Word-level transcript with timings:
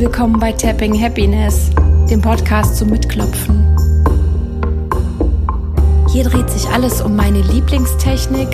Willkommen 0.00 0.40
bei 0.40 0.50
Tapping 0.50 0.98
Happiness, 0.98 1.68
dem 2.10 2.22
Podcast 2.22 2.78
zum 2.78 2.88
Mitklopfen. 2.88 3.76
Hier 6.10 6.24
dreht 6.24 6.48
sich 6.48 6.66
alles 6.70 7.02
um 7.02 7.14
meine 7.14 7.42
Lieblingstechnik, 7.42 8.48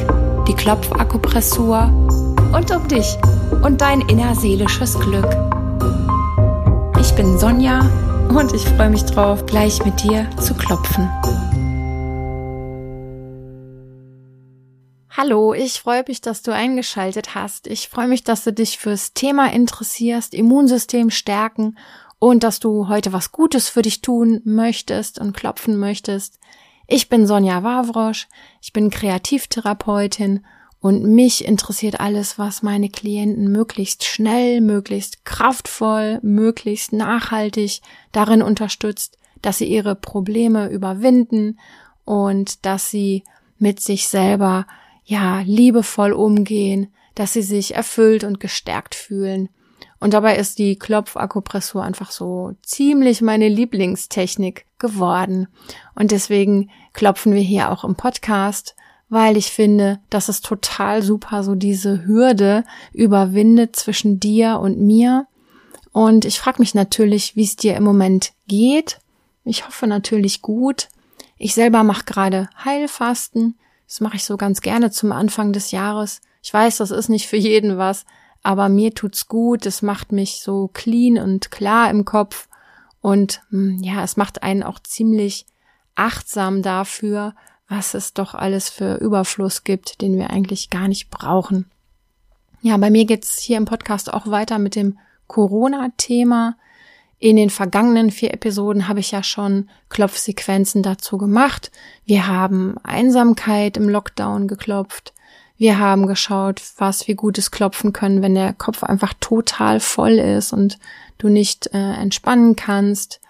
die 0.49 0.55
Klopfakupressur 0.55 1.89
und 2.53 2.71
um 2.73 2.89
dich 2.89 3.17
und 3.63 3.81
dein 3.81 4.01
innerseelisches 4.01 4.99
Glück. 4.99 5.37
Ich 7.01 7.13
bin 7.15 7.39
Sonja 7.39 7.89
und 8.29 8.53
ich 8.53 8.65
freue 8.65 8.91
mich 8.91 9.05
drauf, 9.05 9.47
gleich 9.47 9.85
mit 9.85 10.03
dir 10.03 10.29
zu 10.39 10.53
klopfen. 10.53 11.09
Hallo, 15.19 15.55
ich 15.55 15.81
freue 15.81 16.05
mich, 16.07 16.21
dass 16.21 16.43
du 16.43 16.53
eingeschaltet 16.53 17.35
hast. 17.35 17.69
Ich 17.69 17.89
freue 17.89 18.07
mich, 18.07 18.23
dass 18.23 18.45
du 18.45 18.53
dich 18.53 18.77
fürs 18.77 19.15
Thema 19.15 19.51
interessierst, 19.51 20.35
Immunsystem 20.35 21.09
stärken 21.09 21.79
und 22.19 22.45
dass 22.45 22.61
du 22.61 22.89
heute 22.89 23.15
was 23.15 23.33
Gutes 23.33 23.71
für 23.71 23.81
dich 23.81 24.03
tun 24.03 24.43
möchtest 24.45 25.19
und 25.19 25.35
klopfen 25.35 25.79
möchtest. 25.79 26.39
Ich 26.87 27.09
bin 27.09 27.27
Sonja 27.27 27.63
Wawrosch, 27.63 28.29
ich 28.61 28.75
bin 28.75 28.91
Kreativtherapeutin 28.91 30.45
und 30.81 31.05
mich 31.07 31.47
interessiert 31.47 31.99
alles, 31.99 32.39
was 32.39 32.63
meine 32.63 32.91
Klienten 32.91 33.51
möglichst 33.51 34.05
schnell, 34.05 34.61
möglichst 34.61 35.25
kraftvoll, 35.25 36.19
möglichst 36.21 36.93
nachhaltig 36.93 37.81
darin 38.13 38.43
unterstützt, 38.43 39.17
dass 39.41 39.57
sie 39.57 39.67
ihre 39.67 39.95
Probleme 39.95 40.69
überwinden 40.69 41.59
und 42.05 42.67
dass 42.67 42.91
sie 42.91 43.25
mit 43.59 43.81
sich 43.81 44.09
selber 44.09 44.67
ja, 45.07 45.41
liebevoll 45.41 46.13
umgehen, 46.13 46.93
dass 47.15 47.33
sie 47.33 47.43
sich 47.43 47.75
erfüllt 47.75 48.25
und 48.25 48.41
gestärkt 48.41 48.95
fühlen. 48.95 49.49
Und 49.99 50.13
dabei 50.13 50.37
ist 50.37 50.59
die 50.59 50.79
Klopfakupressur 50.79 51.83
einfach 51.83 52.11
so 52.11 52.53
ziemlich 52.63 53.23
meine 53.23 53.49
Lieblingstechnik 53.49 54.67
geworden. 54.79 55.49
Und 55.95 56.11
deswegen 56.11 56.71
klopfen 56.93 57.33
wir 57.33 57.41
hier 57.41 57.71
auch 57.71 57.85
im 57.85 57.95
Podcast, 57.95 58.75
weil 59.09 59.37
ich 59.37 59.53
finde, 59.53 60.01
dass 60.11 60.29
es 60.29 60.41
total 60.41 61.03
super 61.03 61.45
so 61.45 61.55
diese 61.55 62.05
Hürde 62.05 62.65
überwindet 62.93 63.77
zwischen 63.77 64.21
dir 64.21 64.59
und 64.59 64.79
mir. 64.79 65.29
Und 65.93 66.25
ich 66.25 66.39
frage 66.39 66.59
mich 66.59 66.75
natürlich, 66.75 67.37
wie 67.37 67.45
es 67.45 67.57
dir 67.57 67.77
im 67.77 67.85
Moment 67.85 68.33
geht. 68.49 68.99
Ich 69.45 69.67
hoffe 69.67 69.87
natürlich 69.87 70.43
gut. 70.43 70.89
Ich 71.39 71.55
selber 71.55 71.85
mache 71.85 72.05
gerade 72.05 72.51
Heilfasten 72.65 73.57
das 73.87 74.01
mache 74.01 74.17
ich 74.17 74.25
so 74.25 74.37
ganz 74.37 74.61
gerne 74.61 74.91
zum 74.91 75.13
Anfang 75.13 75.53
des 75.53 75.71
Jahres. 75.71 76.21
Ich 76.43 76.53
weiß, 76.53 76.79
das 76.79 76.91
ist 76.91 77.09
nicht 77.09 77.27
für 77.27 77.37
jeden 77.37 77.79
was, 77.79 78.05
aber 78.43 78.69
mir 78.69 78.95
tut's 78.95 79.29
gut. 79.29 79.67
Es 79.67 79.83
macht 79.83 80.13
mich 80.13 80.41
so 80.41 80.69
clean 80.73 81.19
und 81.19 81.51
klar 81.51 81.91
im 81.91 82.05
Kopf. 82.05 82.49
Und 83.01 83.43
hm, 83.51 83.79
ja, 83.83 84.03
es 84.03 84.17
macht 84.17 84.43
einen 84.43 84.63
auch 84.63 84.79
ziemlich 84.81 85.47
achtsam 85.95 86.63
dafür, 86.63 87.35
was 87.69 87.95
es 87.95 88.15
doch 88.15 88.35
alles 88.35 88.69
für 88.69 88.97
Überfluss 88.97 89.65
gibt, 89.65 90.01
den 90.01 90.17
wir 90.19 90.31
eigentlich 90.31 90.71
gar 90.71 90.89
nicht 90.89 91.11
brauchen. 91.11 91.71
Ja, 92.63 92.77
bei 92.77 92.91
mir 92.91 93.05
geht's 93.05 93.39
hier 93.39 93.57
im 93.57 93.65
Podcast 93.65 94.13
auch 94.13 94.29
weiter 94.29 94.59
mit 94.59 94.75
dem 94.75 94.99
Corona-Thema. 95.27 96.57
In 97.19 97.37
den 97.37 97.51
vergangenen 97.51 98.11
vier 98.11 98.35
Episoden 98.35 98.89
habe 98.89 99.01
ich 99.01 99.11
ja 99.11 99.23
schon 99.23 99.71
Klopfsequenzen 99.89 100.83
dazu 100.83 101.17
gemacht. 101.17 101.71
Wir 102.05 102.27
haben 102.27 102.77
Einsamkeit 102.83 103.77
im 103.77 103.89
Lockdown 103.89 104.49
geklopft. 104.49 105.15
Wir 105.57 105.79
haben 105.79 106.07
geschaut, 106.07 106.61
was 106.77 107.09
wir 107.09 107.15
Gutes 107.15 107.51
klopfen 107.51 107.95
können, 107.95 108.21
wenn 108.21 108.35
der 108.35 108.53
Kopf 108.53 108.83
einfach 108.83 109.15
total 109.21 109.81
voll 109.81 110.19
ist 110.19 110.53
und 110.53 110.79
du 111.17 111.29
nicht 111.29 111.69
äh, 111.73 111.95
entspannen 111.95 112.57
kannst. 112.57 113.21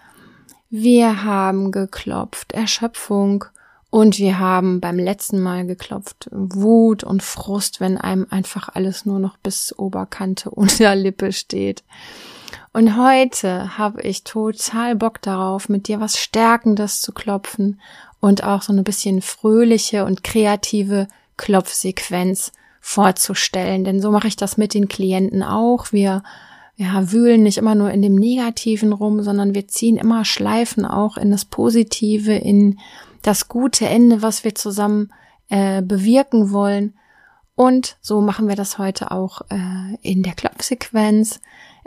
Wir 0.69 1.23
haben 1.23 1.71
geklopft 1.71 2.51
Erschöpfung 2.51 3.45
und 3.89 4.17
wir 4.17 4.37
haben 4.37 4.81
beim 4.81 4.99
letzten 4.99 5.39
Mal 5.39 5.65
geklopft 5.65 6.27
Wut 6.31 7.05
und 7.05 7.23
Frust, 7.23 7.79
wenn 7.79 7.97
einem 7.97 8.27
einfach 8.29 8.67
alles 8.67 9.05
nur 9.05 9.19
noch 9.19 9.37
bis 9.37 9.73
Oberkante 9.77 10.49
unter 10.51 10.93
Lippe 10.95 11.31
steht. 11.31 11.85
Und 12.77 12.95
heute 12.95 13.79
habe 13.79 14.03
ich 14.03 14.23
total 14.23 14.95
Bock 14.95 15.19
darauf, 15.23 15.67
mit 15.67 15.87
dir 15.87 15.99
was 15.99 16.19
Stärkendes 16.19 17.01
zu 17.01 17.11
klopfen 17.11 17.81
und 18.19 18.43
auch 18.43 18.61
so 18.61 18.71
ein 18.71 18.83
bisschen 18.83 19.23
fröhliche 19.23 20.05
und 20.05 20.23
kreative 20.23 21.07
Klopfsequenz 21.37 22.51
vorzustellen. 22.79 23.83
Denn 23.83 23.99
so 23.99 24.11
mache 24.11 24.27
ich 24.27 24.35
das 24.35 24.57
mit 24.57 24.75
den 24.75 24.87
Klienten 24.87 25.41
auch. 25.41 25.91
Wir 25.91 26.21
ja, 26.75 27.11
wühlen 27.11 27.41
nicht 27.41 27.57
immer 27.57 27.73
nur 27.73 27.89
in 27.89 28.03
dem 28.03 28.13
Negativen 28.13 28.93
rum, 28.93 29.23
sondern 29.23 29.55
wir 29.55 29.67
ziehen 29.67 29.97
immer 29.97 30.23
Schleifen 30.23 30.85
auch 30.85 31.17
in 31.17 31.31
das 31.31 31.45
Positive, 31.45 32.35
in 32.35 32.77
das 33.23 33.47
gute 33.47 33.87
Ende, 33.87 34.21
was 34.21 34.43
wir 34.43 34.53
zusammen 34.53 35.11
äh, 35.49 35.81
bewirken 35.81 36.51
wollen. 36.51 36.93
Und 37.55 37.97
so 38.01 38.21
machen 38.21 38.47
wir 38.47 38.55
das 38.55 38.77
heute 38.77 39.09
auch 39.09 39.41
äh, 39.49 39.95
in 40.03 40.21
der 40.21 40.33
Klopfsequenz. 40.33 41.39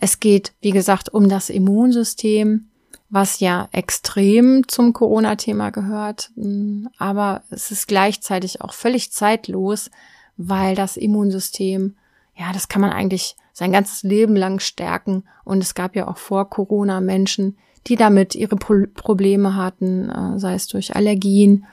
Es 0.02 0.18
geht, 0.18 0.54
wie 0.62 0.70
gesagt, 0.70 1.12
um 1.12 1.28
das 1.28 1.50
Immunsystem, 1.50 2.70
was 3.10 3.38
ja 3.40 3.68
extrem 3.70 4.66
zum 4.66 4.94
Corona-Thema 4.94 5.68
gehört, 5.70 6.30
mm, 6.36 6.86
aber 6.96 7.42
es 7.50 7.70
ist 7.70 7.86
gleichzeitig 7.86 8.62
auch 8.62 8.72
völlig 8.72 9.12
zeitlos, 9.12 9.90
weil 10.38 10.74
das 10.74 10.96
Immunsystem, 10.96 11.96
ja, 12.34 12.50
das 12.54 12.68
kann 12.68 12.80
man 12.80 12.92
eigentlich 12.92 13.36
sein 13.52 13.72
ganzes 13.72 14.02
Leben 14.02 14.36
lang 14.36 14.58
stärken 14.58 15.24
und 15.44 15.62
es 15.62 15.74
gab 15.74 15.94
ja 15.94 16.08
auch 16.08 16.16
vor 16.16 16.48
Corona 16.48 17.02
Menschen, 17.02 17.58
die 17.86 17.96
damit 17.96 18.34
ihre 18.34 18.56
Pro 18.56 18.84
Probleme 18.94 19.54
hatten, 19.54 20.08
äh, 20.08 20.38
sei 20.38 20.54
es 20.54 20.66
durch 20.66 20.96
Allergien 20.96 21.66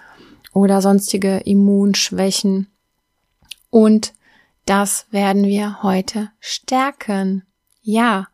oder 0.52 0.82
sonstige 0.82 1.38
Immunschwächen. 1.46 2.68
Und 3.70 4.14
das 4.66 5.06
werden 5.12 5.46
wir 5.46 5.82
heute 5.82 6.32
stärken. 6.42 7.44
Ja, 7.88 8.28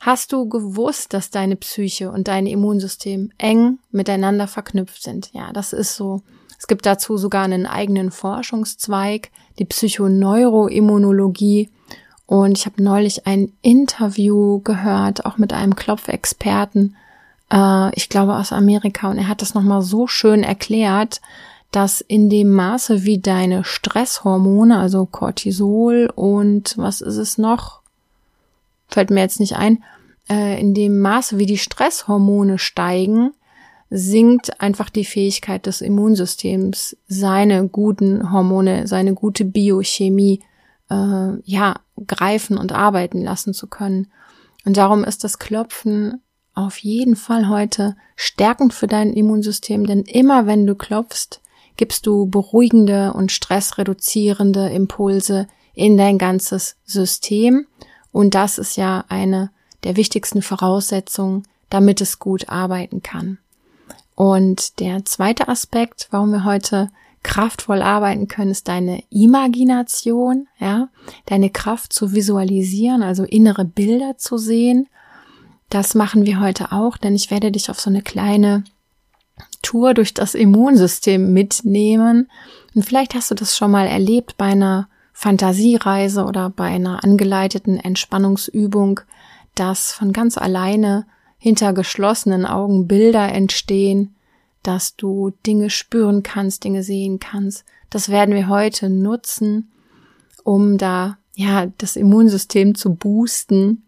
hast 0.00 0.32
du 0.32 0.48
gewusst, 0.48 1.12
dass 1.12 1.28
deine 1.28 1.56
Psyche 1.56 2.10
und 2.10 2.26
dein 2.26 2.46
Immunsystem 2.46 3.32
eng 3.36 3.78
miteinander 3.90 4.48
verknüpft 4.48 5.02
sind? 5.02 5.28
Ja, 5.34 5.52
das 5.52 5.74
ist 5.74 5.94
so. 5.94 6.22
Es 6.58 6.66
gibt 6.66 6.86
dazu 6.86 7.18
sogar 7.18 7.44
einen 7.44 7.66
eigenen 7.66 8.10
Forschungszweig, 8.10 9.28
die 9.58 9.66
Psychoneuroimmunologie. 9.66 11.68
Und 12.24 12.56
ich 12.56 12.64
habe 12.64 12.82
neulich 12.82 13.26
ein 13.26 13.52
Interview 13.60 14.60
gehört, 14.60 15.26
auch 15.26 15.36
mit 15.36 15.52
einem 15.52 15.76
Klopfexperten, 15.76 16.96
äh, 17.52 17.94
ich 17.94 18.08
glaube 18.08 18.36
aus 18.36 18.52
Amerika, 18.52 19.10
und 19.10 19.18
er 19.18 19.28
hat 19.28 19.42
das 19.42 19.52
nochmal 19.52 19.82
so 19.82 20.06
schön 20.06 20.42
erklärt, 20.42 21.20
dass 21.72 22.00
in 22.00 22.30
dem 22.30 22.54
Maße, 22.54 23.04
wie 23.04 23.18
deine 23.18 23.64
Stresshormone, 23.64 24.78
also 24.78 25.04
Cortisol 25.04 26.10
und 26.14 26.78
was 26.78 27.02
ist 27.02 27.18
es 27.18 27.36
noch? 27.36 27.83
Fällt 28.88 29.10
mir 29.10 29.20
jetzt 29.20 29.40
nicht 29.40 29.56
ein, 29.56 29.82
äh, 30.28 30.60
in 30.60 30.74
dem 30.74 31.00
Maße, 31.00 31.38
wie 31.38 31.46
die 31.46 31.58
Stresshormone 31.58 32.58
steigen, 32.58 33.32
sinkt 33.90 34.60
einfach 34.60 34.90
die 34.90 35.04
Fähigkeit 35.04 35.66
des 35.66 35.80
Immunsystems, 35.80 36.96
seine 37.06 37.68
guten 37.68 38.32
Hormone, 38.32 38.86
seine 38.86 39.14
gute 39.14 39.44
Biochemie, 39.44 40.40
äh, 40.90 41.40
ja, 41.44 41.76
greifen 42.06 42.58
und 42.58 42.72
arbeiten 42.72 43.22
lassen 43.22 43.54
zu 43.54 43.68
können. 43.68 44.08
Und 44.64 44.76
darum 44.76 45.04
ist 45.04 45.22
das 45.24 45.38
Klopfen 45.38 46.22
auf 46.54 46.78
jeden 46.78 47.16
Fall 47.16 47.48
heute 47.48 47.96
stärkend 48.16 48.72
für 48.72 48.86
dein 48.86 49.12
Immunsystem, 49.12 49.86
denn 49.86 50.02
immer 50.02 50.46
wenn 50.46 50.66
du 50.66 50.74
klopfst, 50.74 51.40
gibst 51.76 52.06
du 52.06 52.26
beruhigende 52.26 53.12
und 53.12 53.32
stressreduzierende 53.32 54.68
Impulse 54.70 55.48
in 55.74 55.96
dein 55.96 56.18
ganzes 56.18 56.76
System 56.84 57.66
und 58.14 58.36
das 58.36 58.58
ist 58.58 58.76
ja 58.76 59.04
eine 59.08 59.50
der 59.82 59.96
wichtigsten 59.96 60.40
Voraussetzungen, 60.40 61.42
damit 61.68 62.00
es 62.00 62.20
gut 62.20 62.48
arbeiten 62.48 63.02
kann. 63.02 63.38
Und 64.14 64.78
der 64.78 65.04
zweite 65.04 65.48
Aspekt, 65.48 66.06
warum 66.12 66.30
wir 66.30 66.44
heute 66.44 66.90
kraftvoll 67.24 67.82
arbeiten 67.82 68.28
können, 68.28 68.52
ist 68.52 68.68
deine 68.68 69.02
Imagination, 69.10 70.46
ja, 70.60 70.90
deine 71.26 71.50
Kraft 71.50 71.92
zu 71.92 72.12
visualisieren, 72.12 73.02
also 73.02 73.24
innere 73.24 73.64
Bilder 73.64 74.16
zu 74.16 74.38
sehen. 74.38 74.86
Das 75.68 75.96
machen 75.96 76.24
wir 76.24 76.38
heute 76.38 76.70
auch, 76.70 76.96
denn 76.96 77.16
ich 77.16 77.32
werde 77.32 77.50
dich 77.50 77.68
auf 77.68 77.80
so 77.80 77.90
eine 77.90 78.02
kleine 78.02 78.62
Tour 79.60 79.92
durch 79.92 80.14
das 80.14 80.36
Immunsystem 80.36 81.32
mitnehmen. 81.32 82.30
Und 82.76 82.84
vielleicht 82.84 83.16
hast 83.16 83.32
du 83.32 83.34
das 83.34 83.56
schon 83.56 83.72
mal 83.72 83.88
erlebt 83.88 84.36
bei 84.36 84.52
einer 84.52 84.86
Fantasiereise 85.16 86.24
oder 86.24 86.50
bei 86.50 86.64
einer 86.64 87.02
angeleiteten 87.02 87.78
Entspannungsübung, 87.78 89.00
dass 89.54 89.92
von 89.92 90.12
ganz 90.12 90.36
alleine 90.36 91.06
hinter 91.38 91.72
geschlossenen 91.72 92.44
Augen 92.44 92.86
Bilder 92.88 93.32
entstehen, 93.32 94.14
dass 94.62 94.96
du 94.96 95.30
Dinge 95.46 95.70
spüren 95.70 96.22
kannst, 96.22 96.64
Dinge 96.64 96.82
sehen 96.82 97.20
kannst. 97.20 97.64
Das 97.90 98.08
werden 98.08 98.34
wir 98.34 98.48
heute 98.48 98.90
nutzen, 98.90 99.70
um 100.42 100.78
da 100.78 101.16
ja 101.36 101.66
das 101.78 101.96
Immunsystem 101.96 102.74
zu 102.74 102.94
boosten 102.94 103.84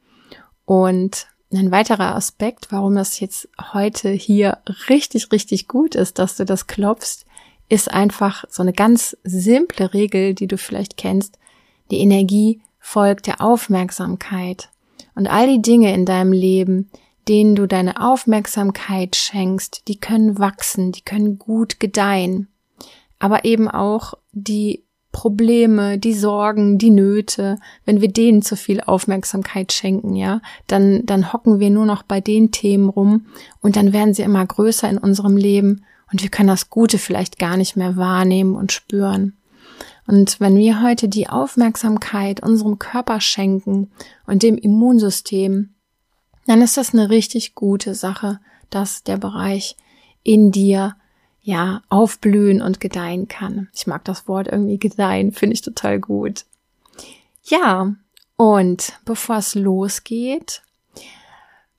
und 0.64 1.26
Ein 1.52 1.70
weiterer 1.70 2.14
Aspekt, 2.16 2.72
warum 2.72 2.96
das 2.96 3.20
jetzt 3.20 3.48
heute 3.72 4.10
hier 4.10 4.58
richtig, 4.88 5.30
richtig 5.30 5.68
gut 5.68 5.94
ist, 5.94 6.18
dass 6.18 6.36
du 6.36 6.44
das 6.44 6.66
klopfst, 6.66 7.24
ist 7.68 7.90
einfach 7.90 8.44
so 8.48 8.62
eine 8.62 8.72
ganz 8.72 9.16
simple 9.24 9.92
Regel, 9.92 10.34
die 10.34 10.46
du 10.46 10.56
vielleicht 10.56 10.96
kennst. 10.96 11.38
Die 11.90 11.98
Energie 11.98 12.60
folgt 12.78 13.26
der 13.26 13.40
Aufmerksamkeit. 13.40 14.70
Und 15.14 15.26
all 15.26 15.48
die 15.48 15.62
Dinge 15.62 15.92
in 15.92 16.04
deinem 16.04 16.32
Leben, 16.32 16.90
denen 17.28 17.56
du 17.56 17.66
deine 17.66 18.00
Aufmerksamkeit 18.00 19.16
schenkst, 19.16 19.88
die 19.88 19.98
können 19.98 20.38
wachsen, 20.38 20.92
die 20.92 21.02
können 21.02 21.38
gut 21.38 21.80
gedeihen. 21.80 22.48
Aber 23.18 23.44
eben 23.44 23.68
auch 23.68 24.14
die 24.32 24.84
Probleme, 25.10 25.98
die 25.98 26.12
Sorgen, 26.12 26.76
die 26.76 26.90
Nöte, 26.90 27.58
wenn 27.86 28.02
wir 28.02 28.08
denen 28.08 28.42
zu 28.42 28.54
viel 28.54 28.82
Aufmerksamkeit 28.82 29.72
schenken, 29.72 30.14
ja, 30.14 30.42
dann, 30.66 31.06
dann 31.06 31.32
hocken 31.32 31.58
wir 31.58 31.70
nur 31.70 31.86
noch 31.86 32.02
bei 32.02 32.20
den 32.20 32.50
Themen 32.52 32.90
rum 32.90 33.24
und 33.62 33.76
dann 33.76 33.94
werden 33.94 34.12
sie 34.12 34.22
immer 34.22 34.44
größer 34.44 34.88
in 34.90 34.98
unserem 34.98 35.38
Leben 35.38 35.86
und 36.10 36.22
wir 36.22 36.28
können 36.28 36.48
das 36.48 36.70
Gute 36.70 36.98
vielleicht 36.98 37.38
gar 37.38 37.56
nicht 37.56 37.76
mehr 37.76 37.96
wahrnehmen 37.96 38.54
und 38.54 38.72
spüren. 38.72 39.36
Und 40.06 40.38
wenn 40.38 40.56
wir 40.56 40.82
heute 40.82 41.08
die 41.08 41.28
Aufmerksamkeit 41.28 42.40
unserem 42.40 42.78
Körper 42.78 43.20
schenken 43.20 43.90
und 44.24 44.42
dem 44.42 44.56
Immunsystem, 44.56 45.74
dann 46.46 46.62
ist 46.62 46.76
das 46.76 46.94
eine 46.94 47.10
richtig 47.10 47.56
gute 47.56 47.94
Sache, 47.94 48.38
dass 48.70 49.02
der 49.02 49.16
Bereich 49.16 49.76
in 50.22 50.52
dir 50.52 50.94
ja 51.42 51.82
aufblühen 51.88 52.62
und 52.62 52.80
gedeihen 52.80 53.26
kann. 53.26 53.68
Ich 53.72 53.86
mag 53.86 54.04
das 54.04 54.28
Wort 54.28 54.48
irgendwie 54.48 54.78
gedeihen, 54.78 55.32
finde 55.32 55.54
ich 55.54 55.62
total 55.62 55.98
gut. 55.98 56.44
Ja, 57.42 57.94
und 58.36 58.92
bevor 59.04 59.38
es 59.38 59.54
losgeht, 59.54 60.62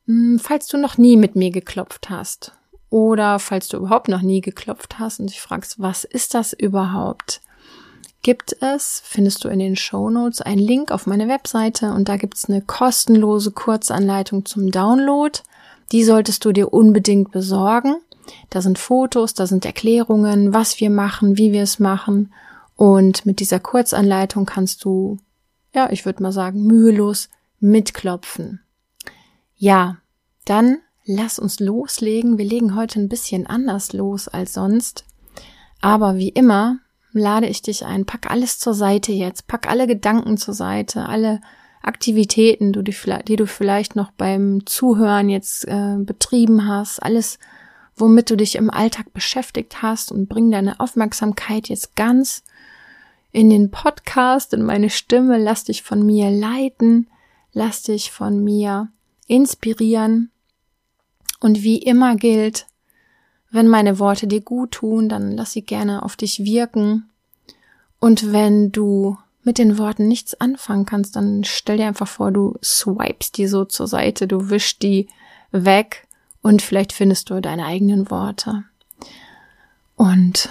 hm, 0.06 0.40
falls 0.40 0.68
du 0.68 0.78
noch 0.78 0.98
nie 0.98 1.16
mit 1.16 1.36
mir 1.36 1.52
geklopft 1.52 2.10
hast 2.10 2.57
oder 2.90 3.40
falls 3.40 3.68
du 3.68 3.78
überhaupt 3.78 4.08
noch 4.08 4.22
nie 4.22 4.42
geklopft 4.42 5.00
hast 5.00 5.20
und 5.20 5.30
dich 5.30 5.42
fragst, 5.42 5.80
was 5.80 6.04
ist 6.04 6.34
das 6.34 6.54
überhaupt? 6.54 7.42
Gibt 8.24 8.62
es, 8.62 9.02
findest 9.06 9.44
du 9.44 9.50
in 9.50 9.60
den 9.60 9.76
Show 9.76 10.10
Notes, 10.10 10.42
einen 10.42 10.60
Link 10.60 10.92
auf 10.92 11.06
meine 11.06 11.28
Webseite 11.28 11.94
und 11.94 12.10
da 12.10 12.18
gibt 12.18 12.36
es 12.36 12.50
eine 12.50 12.62
kostenlose 12.62 13.52
Kurzanleitung 13.52 14.46
zum 14.46 14.72
Download. 14.72 15.40
Die 15.92 16.04
solltest 16.04 16.44
du 16.44 16.52
dir 16.52 16.74
unbedingt 16.74 17.32
besorgen. 17.32 17.96
Da 18.50 18.62
sind 18.62 18.80
Fotos, 18.80 19.34
da 19.34 19.48
sind 19.48 19.66
Erklärungen, 19.66 20.54
was 20.54 20.80
wir 20.82 20.90
machen, 20.90 21.38
wie 21.38 21.54
wir 21.54 21.64
es 21.64 21.80
machen. 21.80 22.34
Und 22.76 23.26
mit 23.26 23.40
dieser 23.40 23.60
Kurzanleitung 23.60 24.46
kannst 24.46 24.84
du, 24.84 25.20
ja, 25.74 25.90
ich 25.92 26.06
würde 26.06 26.22
mal 26.22 26.34
sagen, 26.34 26.64
mühelos 26.64 27.30
mitklopfen. 27.60 28.62
Ja, 29.56 29.98
dann 30.46 30.80
lass 31.08 31.40
uns 31.40 31.60
loslegen. 31.60 32.38
Wir 32.38 32.46
legen 32.46 32.76
heute 32.76 33.00
ein 33.00 33.10
bisschen 33.10 33.48
anders 33.48 33.94
los 33.94 34.28
als 34.28 34.54
sonst. 34.54 35.06
Aber 35.82 36.18
wie 36.18 36.30
immer 36.30 36.80
lade 37.14 37.48
ich 37.48 37.62
dich 37.62 37.86
ein, 37.86 38.06
pack 38.06 38.30
alles 38.30 38.60
zur 38.60 38.74
Seite 38.74 39.12
jetzt, 39.12 39.48
pack 39.48 39.68
alle 39.70 39.88
Gedanken 39.88 40.38
zur 40.38 40.54
Seite, 40.54 41.08
alle 41.08 41.42
Aktivitäten, 41.82 42.74
die 42.74 43.36
du 43.36 43.48
vielleicht 43.48 43.96
noch 43.96 44.12
beim 44.12 44.66
Zuhören 44.66 45.30
jetzt 45.30 45.66
äh, 45.68 45.96
betrieben 45.98 46.68
hast, 46.68 47.02
alles, 47.02 47.40
womit 47.96 48.30
du 48.30 48.36
dich 48.36 48.56
im 48.56 48.70
Alltag 48.70 49.14
beschäftigt 49.14 49.82
hast 49.82 50.12
und 50.12 50.28
bring 50.28 50.52
deine 50.52 50.80
Aufmerksamkeit 50.80 51.70
jetzt 51.70 51.96
ganz 51.96 52.44
in 53.32 53.50
den 53.50 53.72
Podcast, 53.72 54.54
in 54.54 54.64
meine 54.64 54.90
Stimme, 54.90 55.38
lass 55.38 55.64
dich 55.64 55.82
von 55.82 56.06
mir 56.06 56.30
leiten, 56.30 57.08
lass 57.54 57.84
dich 57.84 58.12
von 58.12 58.44
mir 58.44 58.90
inspirieren 59.28 60.32
und 61.40 61.64
wie 61.64 61.78
immer 61.78 62.16
gilt, 62.16 62.68
wenn 63.52 63.68
meine 63.68 64.00
Worte 64.00 64.28
dir 64.28 64.42
gut 64.42 64.72
tun, 64.72 65.10
dann 65.10 65.32
lass 65.32 65.54
sie 65.54 65.62
gerne 65.62 66.04
auf 66.04 66.16
dich 66.16 66.44
wirken. 66.44 67.10
Und 68.00 68.32
wenn 68.32 68.72
du 68.72 69.18
mit 69.44 69.58
den 69.58 69.78
Worten 69.78 70.08
nichts 70.08 70.40
anfangen 70.40 70.86
kannst, 70.86 71.16
dann 71.16 71.44
stell 71.46 71.78
dir 71.78 71.88
einfach 71.88 72.08
vor, 72.08 72.32
du 72.32 72.56
swipest 72.64 73.38
die 73.38 73.48
so 73.48 73.64
zur 73.66 73.88
Seite, 73.88 74.28
du 74.28 74.50
wischst 74.50 74.84
die 74.84 75.08
weg 75.52 76.08
und 76.42 76.62
vielleicht 76.62 76.92
findest 76.92 77.30
du 77.30 77.40
deine 77.42 77.66
eigenen 77.66 78.12
Worte. 78.12 78.66
Und 79.96 80.50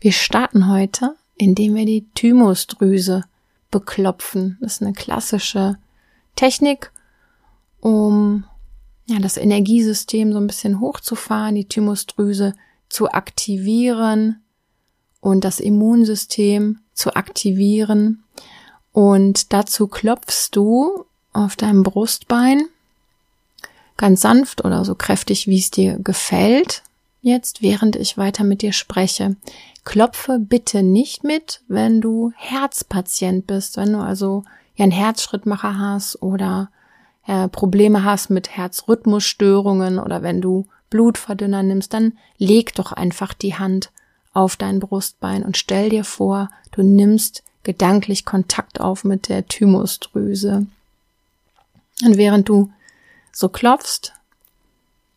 wir 0.00 0.12
starten 0.12 0.68
heute, 0.68 1.16
indem 1.36 1.74
wir 1.74 1.84
die 1.84 2.06
Thymusdrüse 2.14 3.24
beklopfen. 3.70 4.56
Das 4.60 4.74
ist 4.74 4.82
eine 4.82 4.92
klassische 4.92 5.76
Technik, 6.36 6.92
um 7.80 8.44
ja, 9.06 9.18
das 9.20 9.36
Energiesystem 9.36 10.32
so 10.32 10.38
ein 10.38 10.46
bisschen 10.46 10.80
hochzufahren, 10.80 11.54
die 11.54 11.68
Thymusdrüse 11.68 12.54
zu 12.88 13.10
aktivieren 13.10 14.42
und 15.20 15.44
das 15.44 15.60
Immunsystem 15.60 16.80
zu 16.92 17.14
aktivieren. 17.14 18.24
Und 18.92 19.52
dazu 19.52 19.86
klopfst 19.86 20.50
du 20.52 21.04
auf 21.32 21.56
deinem 21.56 21.82
Brustbein 21.82 22.62
ganz 23.96 24.20
sanft 24.20 24.64
oder 24.64 24.84
so 24.84 24.94
kräftig, 24.94 25.46
wie 25.46 25.58
es 25.58 25.70
dir 25.70 25.98
gefällt. 25.98 26.82
Jetzt, 27.22 27.62
während 27.62 27.96
ich 27.96 28.18
weiter 28.18 28.44
mit 28.44 28.62
dir 28.62 28.72
spreche. 28.72 29.36
Klopfe 29.84 30.38
bitte 30.38 30.82
nicht 30.82 31.24
mit, 31.24 31.62
wenn 31.68 32.00
du 32.00 32.32
Herzpatient 32.36 33.46
bist, 33.46 33.76
wenn 33.76 33.92
du 33.92 33.98
also 33.98 34.44
einen 34.78 34.92
Herzschrittmacher 34.92 35.78
hast 35.78 36.22
oder 36.22 36.70
äh, 37.26 37.48
Probleme 37.48 38.04
hast 38.04 38.30
mit 38.30 38.50
Herzrhythmusstörungen 38.56 39.98
oder 39.98 40.22
wenn 40.22 40.40
du 40.40 40.66
Blutverdünner 40.90 41.62
nimmst, 41.62 41.92
dann 41.92 42.12
leg 42.38 42.74
doch 42.74 42.92
einfach 42.92 43.34
die 43.34 43.54
Hand 43.54 43.90
auf 44.32 44.56
dein 44.56 44.80
Brustbein 44.80 45.42
und 45.42 45.56
stell 45.56 45.88
dir 45.88 46.04
vor, 46.04 46.50
du 46.72 46.82
nimmst 46.82 47.42
gedanklich 47.62 48.24
Kontakt 48.24 48.80
auf 48.80 49.02
mit 49.02 49.28
der 49.28 49.46
Thymusdrüse. 49.46 50.66
Und 52.04 52.16
während 52.16 52.48
du 52.48 52.70
so 53.32 53.48
klopfst 53.48 54.12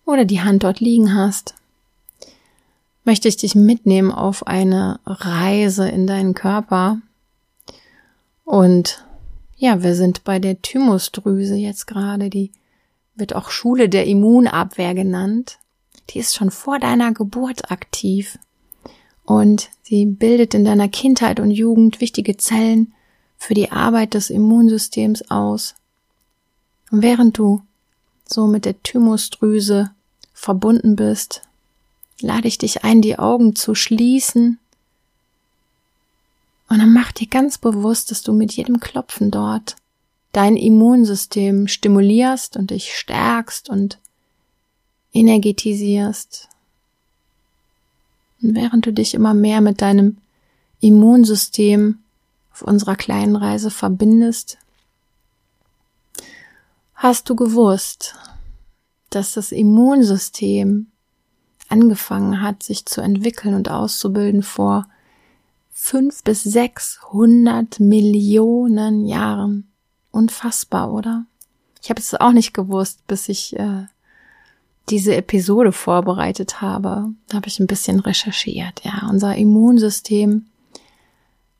oder 0.05 0.25
die 0.25 0.41
Hand 0.41 0.63
dort 0.63 0.79
liegen 0.79 1.13
hast, 1.13 1.53
möchte 3.03 3.27
ich 3.27 3.37
dich 3.37 3.55
mitnehmen 3.55 4.11
auf 4.11 4.47
eine 4.47 4.99
Reise 5.05 5.87
in 5.89 6.07
deinen 6.07 6.33
Körper 6.33 6.97
und 8.45 9.03
ja, 9.59 9.83
wir 9.83 9.93
sind 9.93 10.23
bei 10.23 10.39
der 10.39 10.61
Thymusdrüse 10.61 11.55
jetzt 11.55 11.85
gerade, 11.85 12.29
die 12.29 12.51
wird 13.13 13.35
auch 13.35 13.49
Schule 13.49 13.89
der 13.89 14.07
Immunabwehr 14.07 14.93
genannt. 14.93 15.59
Die 16.09 16.19
ist 16.19 16.33
schon 16.33 16.49
vor 16.49 16.79
deiner 16.79 17.13
Geburt 17.13 17.69
aktiv 17.69 18.39
und 19.25 19.69
sie 19.83 20.05
bildet 20.05 20.53
in 20.53 20.63
deiner 20.63 20.87
Kindheit 20.87 21.41
und 21.41 21.51
Jugend 21.51 21.99
wichtige 21.99 22.37
Zellen 22.37 22.93
für 23.37 23.53
die 23.53 23.71
Arbeit 23.71 24.13
des 24.13 24.29
Immunsystems 24.29 25.29
aus. 25.29 25.75
Und 26.89 27.03
während 27.03 27.37
du 27.37 27.61
so 28.25 28.47
mit 28.47 28.63
der 28.63 28.81
Thymusdrüse 28.81 29.91
verbunden 30.33 30.95
bist, 30.95 31.41
lade 32.21 32.47
ich 32.47 32.57
dich 32.57 32.85
ein, 32.85 33.01
die 33.01 33.19
Augen 33.19 33.55
zu 33.55 33.75
schließen 33.75 34.57
und 36.69 36.79
dann 36.79 36.93
mach 36.93 37.11
dir 37.11 37.27
ganz 37.27 37.57
bewusst, 37.57 38.11
dass 38.11 38.21
du 38.21 38.31
mit 38.31 38.53
jedem 38.53 38.79
Klopfen 38.79 39.31
dort 39.31 39.75
dein 40.31 40.55
Immunsystem 40.55 41.67
stimulierst 41.67 42.55
und 42.55 42.69
dich 42.69 42.95
stärkst 42.95 43.69
und 43.69 43.99
energetisierst. 45.11 46.47
Und 48.41 48.55
während 48.55 48.85
du 48.85 48.93
dich 48.93 49.15
immer 49.15 49.33
mehr 49.33 49.61
mit 49.61 49.81
deinem 49.81 50.17
Immunsystem 50.79 51.97
auf 52.53 52.61
unserer 52.61 52.95
kleinen 52.95 53.35
Reise 53.35 53.71
verbindest, 53.71 54.57
hast 56.93 57.29
du 57.29 57.35
gewusst, 57.35 58.15
dass 59.09 59.33
das 59.33 59.51
Immunsystem 59.51 60.87
angefangen 61.69 62.41
hat, 62.41 62.61
sich 62.61 62.85
zu 62.85 63.01
entwickeln 63.01 63.55
und 63.55 63.69
auszubilden 63.69 64.43
vor 64.43 64.87
fünf 65.81 66.23
bis 66.23 66.43
sechshundert 66.43 67.79
Millionen 67.79 69.05
Jahren. 69.07 69.71
Unfassbar, 70.11 70.91
oder? 70.91 71.25
Ich 71.81 71.89
habe 71.89 72.01
es 72.01 72.13
auch 72.13 72.33
nicht 72.33 72.53
gewusst, 72.53 73.07
bis 73.07 73.29
ich 73.29 73.57
äh, 73.57 73.85
diese 74.89 75.15
Episode 75.15 75.71
vorbereitet 75.71 76.61
habe. 76.61 77.13
Da 77.29 77.37
habe 77.37 77.47
ich 77.47 77.59
ein 77.59 77.65
bisschen 77.65 78.01
recherchiert. 78.01 78.81
Ja, 78.83 79.07
unser 79.09 79.35
Immunsystem, 79.35 80.47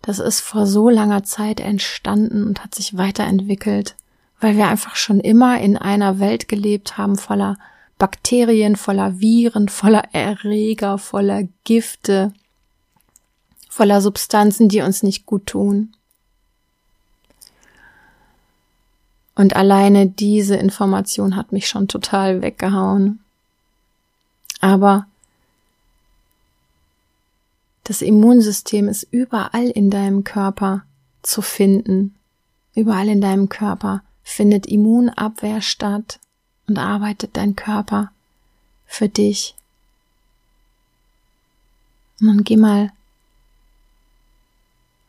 das 0.01 0.19
ist 0.19 0.41
vor 0.41 0.67
so 0.67 0.89
langer 0.89 1.23
Zeit 1.23 1.61
entstanden 1.61 2.45
und 2.45 2.63
hat 2.63 2.75
sich 2.75 2.97
weiterentwickelt, 2.97 3.95
weil 4.41 4.57
wir 4.57 4.67
einfach 4.67 4.97
schon 4.97 5.21
immer 5.21 5.59
in 5.61 5.77
einer 5.77 6.19
Welt 6.19 6.49
gelebt 6.49 6.97
haben 6.97 7.15
voller 7.15 7.57
Bakterien, 7.97 8.75
voller 8.75 9.19
Viren, 9.19 9.69
voller 9.69 10.03
Erreger, 10.11 10.97
voller 10.97 11.43
Gifte, 11.63 12.33
voller 13.79 14.01
Substanzen, 14.01 14.67
die 14.67 14.81
uns 14.81 15.03
nicht 15.03 15.25
gut 15.25 15.45
tun. 15.45 15.93
Und 19.35 19.55
alleine 19.55 20.05
diese 20.05 20.57
Information 20.57 21.37
hat 21.37 21.53
mich 21.53 21.69
schon 21.69 21.87
total 21.87 22.41
weggehauen. 22.41 23.21
Aber 24.59 25.07
das 27.85 28.01
Immunsystem 28.01 28.89
ist 28.89 29.07
überall 29.11 29.69
in 29.69 29.89
deinem 29.89 30.25
Körper 30.25 30.83
zu 31.21 31.41
finden. 31.41 32.15
Überall 32.75 33.07
in 33.07 33.21
deinem 33.21 33.47
Körper 33.47 34.03
findet 34.23 34.65
Immunabwehr 34.65 35.61
statt 35.61 36.19
und 36.67 36.77
arbeitet 36.77 37.37
dein 37.37 37.55
Körper 37.55 38.11
für 38.85 39.07
dich. 39.07 39.55
Und 42.19 42.27
dann 42.27 42.43
geh 42.43 42.57
mal 42.57 42.91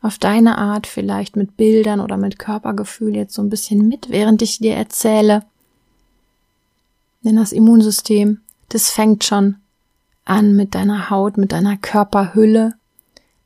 auf 0.03 0.19
deine 0.19 0.59
Art 0.59 0.87
vielleicht 0.87 1.37
mit 1.37 1.57
Bildern 1.57 2.01
oder 2.01 2.17
mit 2.17 2.39
Körpergefühl 2.39 3.15
jetzt 3.15 3.35
so 3.35 3.43
ein 3.43 3.51
bisschen 3.51 3.87
mit, 3.89 4.09
während 4.09 4.41
ich 4.43 4.59
dir 4.59 4.75
erzähle. 4.75 5.45
Denn 7.23 7.37
das 7.37 7.53
Immunsystem, 7.53 8.41
das 8.71 8.91
fängt 8.91 9.25
schon 9.25 9.57
an 10.25 10.57
mit 10.57 10.75
deiner 10.75 11.11
Haut, 11.11 11.37
mit 11.37 11.53
deiner 11.53 11.77
Körperhülle. 11.77 12.75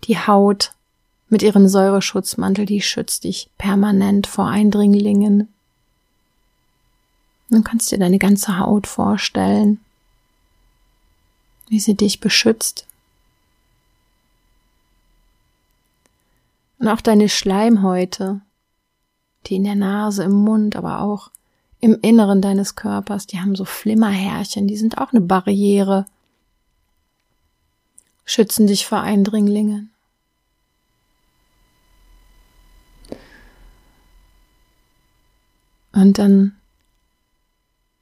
Die 0.05 0.19
Haut 0.19 0.73
mit 1.29 1.43
ihrem 1.43 1.67
Säureschutzmantel, 1.67 2.67
die 2.67 2.83
schützt 2.83 3.25
dich 3.25 3.51
permanent 3.59 4.27
vor 4.27 4.47
Eindringlingen. 4.47 5.49
Du 7.51 7.63
kannst 7.63 7.91
dir 7.91 7.99
deine 7.99 8.19
ganze 8.19 8.59
Haut 8.59 8.87
vorstellen, 8.87 9.81
wie 11.69 11.81
sie 11.81 11.95
dich 11.95 12.21
beschützt 12.21 12.87
Und 16.85 16.91
auch 16.91 17.01
deine 17.01 17.31
Schleimhäute, 17.31 18.43
die 19.47 19.55
in 19.55 19.65
der 19.65 19.75
Nase, 19.75 20.23
im 20.23 20.33
Mund, 20.33 20.77
aber 20.77 21.01
auch 21.01 21.31
im 21.81 21.99
Inneren 22.03 22.43
deines 22.43 22.77
Körpers, 22.77 23.27
die 23.27 23.41
haben 23.41 23.57
so 23.57 23.65
Flimmerhärchen, 23.65 24.67
die 24.67 24.77
sind 24.77 24.99
auch 24.99 25.11
eine 25.11 25.23
Barriere, 25.23 26.05
schützen 28.27 28.67
dich 28.67 28.87
vor 28.87 29.01
Eindringlingen. 29.01 29.95
Und 35.93 36.19
dann 36.19 36.55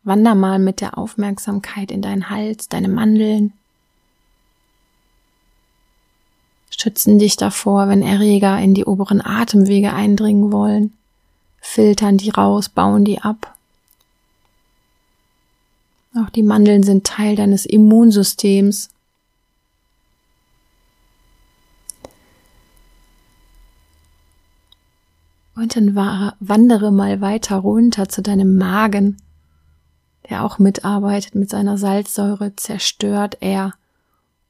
wander 0.03 0.35
mal 0.35 0.59
mit 0.59 0.81
der 0.81 0.99
Aufmerksamkeit 0.99 1.93
in 1.93 2.03
deinen 2.03 2.31
Hals, 2.31 2.69
deine 2.69 2.89
Mandeln, 2.89 3.53
schützen 6.83 7.19
dich 7.21 7.37
davor, 7.37 7.89
wenn 7.89 8.03
Erreger 8.03 8.59
in 8.59 8.75
die 8.75 8.85
oberen 8.85 9.25
Atemwege 9.25 9.93
eindringen 9.93 10.51
wollen, 10.51 10.93
filtern 11.61 12.19
die 12.19 12.31
raus, 12.31 12.69
bauen 12.69 13.05
die 13.05 13.21
ab. 13.21 13.57
Auch 16.17 16.29
die 16.31 16.43
Mandeln 16.43 16.83
sind 16.83 17.07
Teil 17.07 17.37
deines 17.37 17.67
Immunsystems. 17.67 18.89
Und 25.55 25.77
dann 25.77 25.95
wandere 25.95 26.91
mal 26.91 27.21
weiter 27.21 27.59
runter 27.59 28.09
zu 28.09 28.23
deinem 28.23 28.57
Magen, 28.57 29.19
der 30.29 30.45
auch 30.45 30.59
mitarbeitet 30.59 31.37
mit 31.37 31.49
seiner 31.49 31.79
Salzsäure, 31.79 32.57
zerstört 32.57 33.39
er 33.41 33.75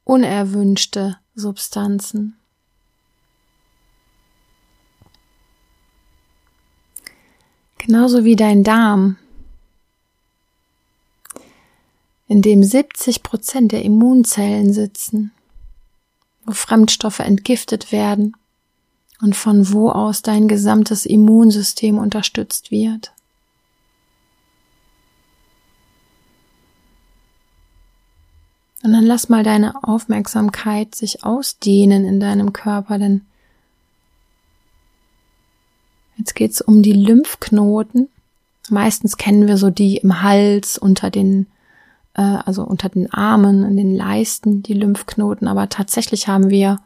unerwünschte 0.04 1.18
Substanzen. 1.34 2.36
Genauso 7.78 8.24
wie 8.24 8.36
dein 8.36 8.62
Darm, 8.62 9.16
in 12.28 12.40
dem 12.40 12.62
70 12.62 13.22
Prozent 13.22 13.72
der 13.72 13.84
Immunzellen 13.84 14.72
sitzen, 14.72 15.32
wo 16.46 16.52
Fremdstoffe 16.52 17.18
entgiftet 17.18 17.92
werden 17.92 18.36
und 19.20 19.36
von 19.36 19.72
wo 19.72 19.90
aus 19.90 20.22
dein 20.22 20.48
gesamtes 20.48 21.06
Immunsystem 21.06 21.98
unterstützt 21.98 22.70
wird. 22.70 23.12
Und 28.82 28.92
dann 28.92 29.04
lass 29.04 29.28
mal 29.28 29.44
deine 29.44 29.84
Aufmerksamkeit 29.84 30.94
sich 30.94 31.24
ausdehnen 31.24 32.04
in 32.04 32.18
deinem 32.18 32.52
Körper, 32.52 32.98
denn 32.98 33.22
jetzt 36.16 36.34
geht's 36.34 36.60
um 36.60 36.82
die 36.82 36.92
Lymphknoten. 36.92 38.08
Meistens 38.70 39.16
kennen 39.16 39.46
wir 39.46 39.56
so 39.56 39.70
die 39.70 39.98
im 39.98 40.22
Hals, 40.22 40.78
unter 40.78 41.10
den, 41.10 41.46
äh, 42.14 42.22
also 42.22 42.64
unter 42.64 42.88
den 42.88 43.12
Armen, 43.12 43.64
in 43.64 43.76
den 43.76 43.94
Leisten, 43.94 44.62
die 44.64 44.74
Lymphknoten, 44.74 45.46
aber 45.46 45.68
tatsächlich 45.68 46.26
haben 46.26 46.50
wir 46.50 46.80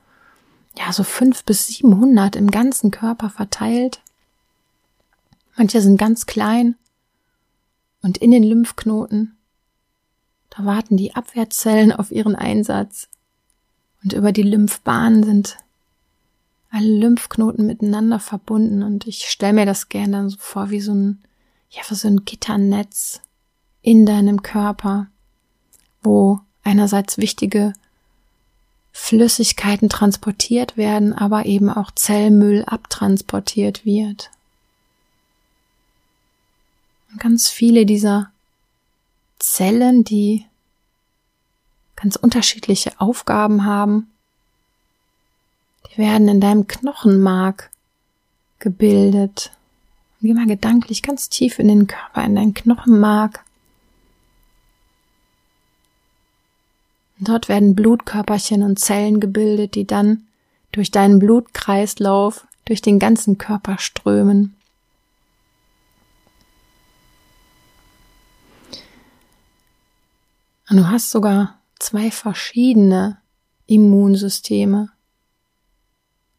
ja 0.78 0.92
so 0.92 1.02
fünf 1.02 1.44
bis 1.44 1.66
siebenhundert 1.66 2.36
im 2.36 2.50
ganzen 2.50 2.90
Körper 2.90 3.30
verteilt. 3.30 4.00
Manche 5.56 5.80
sind 5.80 5.96
ganz 5.96 6.26
klein 6.26 6.76
und 8.02 8.18
in 8.18 8.30
den 8.30 8.42
Lymphknoten 8.42 9.35
da 10.56 10.64
warten 10.64 10.96
die 10.96 11.14
Abwehrzellen 11.14 11.92
auf 11.92 12.10
ihren 12.10 12.34
Einsatz. 12.34 13.08
Und 14.02 14.12
über 14.12 14.32
die 14.32 14.42
Lymphbahnen 14.42 15.22
sind 15.22 15.58
alle 16.70 16.86
Lymphknoten 16.86 17.66
miteinander 17.66 18.20
verbunden 18.20 18.82
und 18.82 19.06
ich 19.06 19.26
stelle 19.26 19.52
mir 19.52 19.66
das 19.66 19.88
gerne 19.88 20.12
dann 20.12 20.28
so 20.28 20.36
vor 20.38 20.70
wie 20.70 20.80
so 20.80 20.92
ein, 20.92 21.22
ja, 21.70 21.82
wie 21.88 21.94
so 21.94 22.08
ein 22.08 22.24
Gitternetz 22.24 23.20
in 23.82 24.04
deinem 24.04 24.42
Körper, 24.42 25.06
wo 26.02 26.40
einerseits 26.64 27.18
wichtige 27.18 27.72
Flüssigkeiten 28.92 29.88
transportiert 29.88 30.76
werden, 30.76 31.12
aber 31.12 31.46
eben 31.46 31.70
auch 31.70 31.90
Zellmüll 31.92 32.64
abtransportiert 32.64 33.84
wird. 33.84 34.30
Und 37.10 37.20
ganz 37.20 37.48
viele 37.48 37.86
dieser 37.86 38.32
Zellen, 39.38 40.04
die 40.04 40.46
ganz 41.96 42.16
unterschiedliche 42.16 43.00
Aufgaben 43.00 43.64
haben. 43.64 44.10
Die 45.90 45.98
werden 45.98 46.28
in 46.28 46.40
deinem 46.40 46.66
Knochenmark 46.66 47.70
gebildet. 48.58 49.52
Geh 50.20 50.34
mal 50.34 50.46
gedanklich 50.46 51.02
ganz 51.02 51.28
tief 51.28 51.58
in 51.58 51.68
den 51.68 51.86
Körper, 51.86 52.24
in 52.24 52.34
dein 52.34 52.54
Knochenmark. 52.54 53.44
Dort 57.18 57.48
werden 57.48 57.74
Blutkörperchen 57.74 58.62
und 58.62 58.78
Zellen 58.78 59.20
gebildet, 59.20 59.74
die 59.74 59.86
dann 59.86 60.26
durch 60.72 60.90
deinen 60.90 61.18
Blutkreislauf 61.18 62.46
durch 62.66 62.82
den 62.82 62.98
ganzen 62.98 63.38
Körper 63.38 63.78
strömen. 63.78 64.55
Und 70.68 70.78
du 70.78 70.88
hast 70.88 71.10
sogar 71.10 71.60
zwei 71.78 72.10
verschiedene 72.10 73.18
Immunsysteme. 73.66 74.90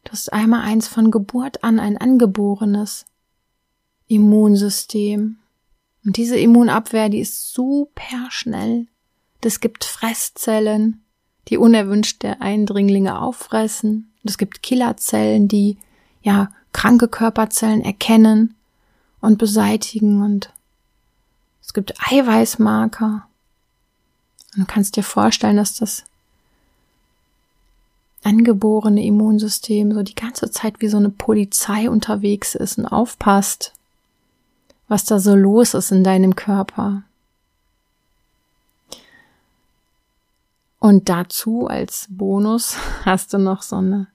Du 0.04 0.12
hast 0.12 0.32
einmal 0.32 0.62
eins 0.62 0.88
von 0.88 1.10
Geburt 1.10 1.64
an, 1.64 1.80
ein 1.80 1.96
angeborenes 1.96 3.04
Immunsystem. 4.06 5.38
Und 6.04 6.16
diese 6.16 6.38
Immunabwehr, 6.38 7.08
die 7.08 7.20
ist 7.20 7.52
super 7.52 8.28
schnell. 8.30 8.86
Es 9.42 9.60
gibt 9.60 9.84
Fresszellen, 9.84 11.02
die 11.48 11.58
unerwünschte 11.58 12.40
Eindringlinge 12.40 13.20
auffressen. 13.20 14.12
Es 14.24 14.38
gibt 14.38 14.62
Killerzellen, 14.62 15.48
die 15.48 15.78
ja 16.22 16.50
kranke 16.72 17.08
Körperzellen 17.08 17.82
erkennen 17.82 18.54
und 19.20 19.38
beseitigen. 19.38 20.22
Und 20.22 20.52
es 21.62 21.72
gibt 21.72 21.94
Eiweißmarker, 22.10 23.27
und 24.54 24.62
du 24.62 24.66
kannst 24.66 24.96
dir 24.96 25.02
vorstellen, 25.02 25.56
dass 25.56 25.74
das 25.74 26.04
angeborene 28.24 29.04
Immunsystem 29.04 29.92
so 29.92 30.02
die 30.02 30.14
ganze 30.14 30.50
Zeit 30.50 30.80
wie 30.80 30.88
so 30.88 30.96
eine 30.96 31.10
Polizei 31.10 31.88
unterwegs 31.88 32.54
ist 32.54 32.78
und 32.78 32.86
aufpasst, 32.86 33.72
was 34.88 35.04
da 35.04 35.18
so 35.18 35.34
los 35.34 35.74
ist 35.74 35.92
in 35.92 36.02
deinem 36.02 36.34
Körper. 36.34 37.02
Und 40.80 41.08
dazu 41.08 41.66
als 41.66 42.06
Bonus 42.10 42.76
hast 43.04 43.32
du 43.32 43.38
noch 43.38 43.62
so 43.62 43.76
eine 43.76 44.08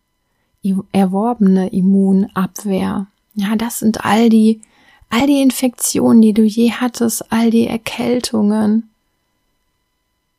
erworbene 0.91 1.69
Immunabwehr. 1.69 3.07
Ja, 3.35 3.55
das 3.55 3.79
sind 3.79 4.05
all 4.05 4.29
die, 4.29 4.61
all 5.09 5.27
die 5.27 5.41
Infektionen, 5.41 6.21
die 6.21 6.33
du 6.33 6.43
je 6.43 6.71
hattest, 6.71 7.31
all 7.31 7.51
die 7.51 7.67
Erkältungen, 7.67 8.89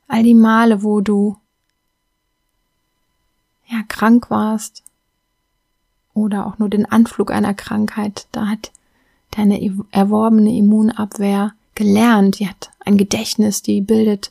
all 0.08 0.22
die 0.22 0.34
Male, 0.34 0.82
wo 0.82 1.00
du 1.00 1.36
ja 3.66 3.82
krank 3.88 4.30
warst 4.30 4.82
oder 6.12 6.46
auch 6.46 6.58
nur 6.58 6.68
den 6.68 6.86
Anflug 6.86 7.30
einer 7.30 7.54
Krankheit, 7.54 8.26
da 8.32 8.46
hat 8.46 8.72
deine 9.32 9.60
erworbene 9.90 10.56
Immunabwehr 10.56 11.52
gelernt, 11.74 12.38
die 12.38 12.48
hat 12.48 12.70
ein 12.84 12.96
Gedächtnis, 12.96 13.62
die 13.62 13.80
bildet 13.80 14.30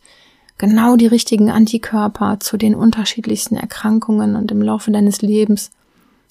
genau 0.58 0.96
die 0.96 1.08
richtigen 1.08 1.50
Antikörper 1.50 2.40
zu 2.40 2.58
den 2.58 2.76
unterschiedlichsten 2.76 3.56
Erkrankungen 3.56 4.36
und 4.36 4.52
im 4.52 4.62
Laufe 4.62 4.92
deines 4.92 5.22
Lebens 5.22 5.72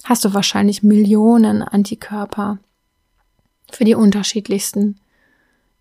hast 0.05 0.25
du 0.25 0.35
wahrscheinlich 0.35 0.83
Millionen 0.83 1.63
Antikörper 1.63 2.59
für 3.71 3.85
die 3.85 3.95
unterschiedlichsten 3.95 4.99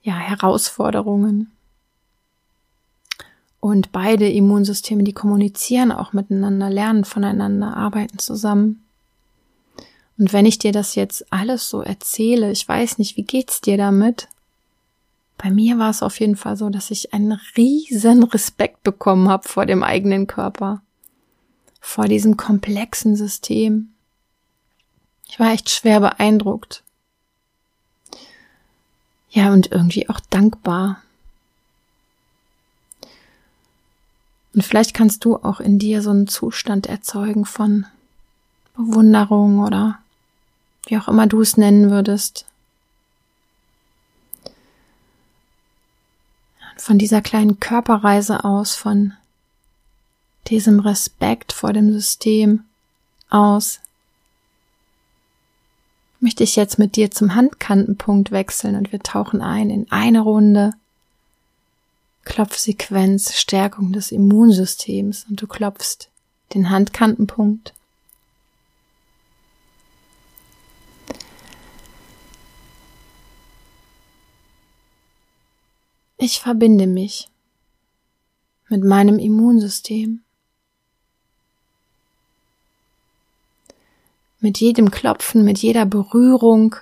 ja, 0.02 0.16
Herausforderungen. 0.16 1.52
Und 3.62 3.92
beide 3.92 4.28
Immunsysteme, 4.28 5.04
die 5.04 5.14
kommunizieren 5.14 5.92
auch 5.92 6.14
miteinander, 6.14 6.70
lernen 6.70 7.06
voneinander, 7.06 7.78
arbeiten 7.78 8.18
zusammen. 8.18 8.84
Und 10.18 10.34
wenn 10.34 10.48
ich 10.48 10.58
dir 10.58 10.72
das 10.72 10.96
jetzt 10.96 11.32
alles 11.32 11.70
so 11.70 11.82
erzähle, 11.82 12.52
ich 12.52 12.68
weiß 12.68 12.98
nicht, 12.98 13.18
wie 13.18 13.24
geht's 13.24 13.62
dir 13.62 13.78
damit? 13.78 14.28
Bei 15.38 15.50
mir 15.50 15.78
war 15.78 15.92
es 15.92 16.04
auf 16.04 16.20
jeden 16.20 16.36
Fall 16.36 16.58
so, 16.58 16.70
dass 16.70 16.92
ich 16.92 17.14
einen 17.14 17.40
riesen 17.56 18.24
Respekt 18.24 18.84
bekommen 18.84 19.30
habe 19.30 19.48
vor 19.48 19.66
dem 19.66 19.84
eigenen 19.84 20.28
Körper, 20.28 20.82
vor 21.80 22.06
diesem 22.06 22.38
komplexen 22.38 23.16
System. 23.16 23.90
Ich 25.28 25.40
war 25.40 25.52
echt 25.52 25.70
schwer 25.70 26.00
beeindruckt. 26.00 26.84
Ja, 29.30 29.54
und 29.54 29.72
irgendwie 29.72 30.10
auch 30.10 30.20
dankbar. 30.30 31.02
Und 34.54 34.64
vielleicht 34.64 34.94
kannst 34.94 35.24
du 35.24 35.38
auch 35.38 35.60
in 35.60 35.80
dir 35.80 36.02
so 36.02 36.10
einen 36.10 36.28
Zustand 36.28 36.88
erzeugen 36.88 37.46
von 37.46 37.86
Bewunderung 38.76 39.60
oder 39.60 40.00
wie 40.88 40.98
auch 40.98 41.08
immer 41.08 41.28
du 41.28 41.42
es 41.42 41.58
nennen 41.58 41.90
würdest. 41.90 42.46
Von 46.78 46.98
dieser 46.98 47.22
kleinen 47.22 47.60
Körperreise 47.60 48.44
aus, 48.44 48.76
von 48.76 49.14
diesem 50.48 50.80
Respekt 50.80 51.54
vor 51.54 51.74
dem 51.74 51.94
System 51.94 52.64
aus, 53.30 53.80
möchte 56.20 56.44
ich 56.44 56.56
jetzt 56.56 56.80
mit 56.80 56.96
dir 56.96 57.12
zum 57.12 57.36
Handkantenpunkt 57.36 58.32
wechseln 58.32 58.76
und 58.76 58.92
wir 58.92 59.00
tauchen 59.00 59.42
ein 59.42 59.70
in 59.70 59.92
eine 59.92 60.22
Runde 60.22 60.74
Klopfsequenz 62.24 63.34
Stärkung 63.34 63.94
des 63.94 64.12
Immunsystems 64.12 65.26
und 65.30 65.42
du 65.42 65.48
klopfst 65.48 66.10
den 66.54 66.70
Handkantenpunkt 66.70 67.74
Ich 76.24 76.40
verbinde 76.40 76.86
mich 76.86 77.30
mit 78.70 78.84
meinem 78.84 79.18
Immunsystem. 79.18 80.22
Mit 84.40 84.60
jedem 84.60 84.92
Klopfen, 84.92 85.44
mit 85.44 85.58
jeder 85.58 85.88
Berührung 85.88 86.76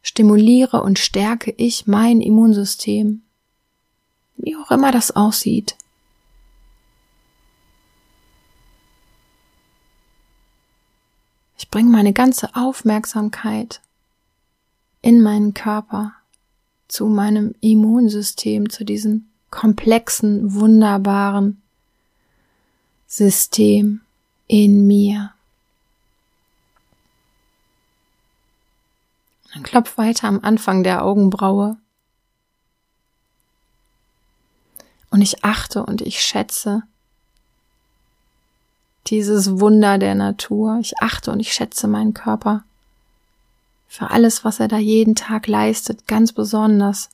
stimuliere 0.00 0.80
und 0.84 1.00
stärke 1.00 1.52
ich 1.56 1.88
mein 1.88 2.20
Immunsystem, 2.20 3.22
wie 4.44 4.56
auch 4.56 4.70
immer 4.70 4.92
das 4.92 5.16
aussieht. 5.16 5.76
Ich 11.56 11.70
bringe 11.70 11.90
meine 11.90 12.12
ganze 12.12 12.54
Aufmerksamkeit 12.54 13.80
in 15.00 15.22
meinen 15.22 15.54
Körper 15.54 16.12
zu 16.88 17.06
meinem 17.06 17.54
Immunsystem, 17.60 18.68
zu 18.68 18.84
diesem 18.84 19.26
komplexen, 19.50 20.54
wunderbaren 20.54 21.62
System 23.06 24.02
in 24.46 24.86
mir. 24.86 25.32
Dann 29.52 29.62
klopf 29.62 29.96
weiter 29.96 30.28
am 30.28 30.40
Anfang 30.42 30.82
der 30.82 31.04
Augenbraue. 31.04 31.76
Und 35.14 35.22
ich 35.22 35.44
achte 35.44 35.86
und 35.86 36.00
ich 36.00 36.20
schätze 36.20 36.82
dieses 39.06 39.60
Wunder 39.60 39.96
der 39.96 40.16
Natur. 40.16 40.78
Ich 40.80 40.98
achte 41.00 41.30
und 41.30 41.38
ich 41.38 41.52
schätze 41.52 41.86
meinen 41.86 42.14
Körper 42.14 42.64
für 43.86 44.10
alles, 44.10 44.44
was 44.44 44.58
er 44.58 44.66
da 44.66 44.76
jeden 44.76 45.14
Tag 45.14 45.46
leistet, 45.46 46.08
ganz 46.08 46.32
besonders 46.32 47.10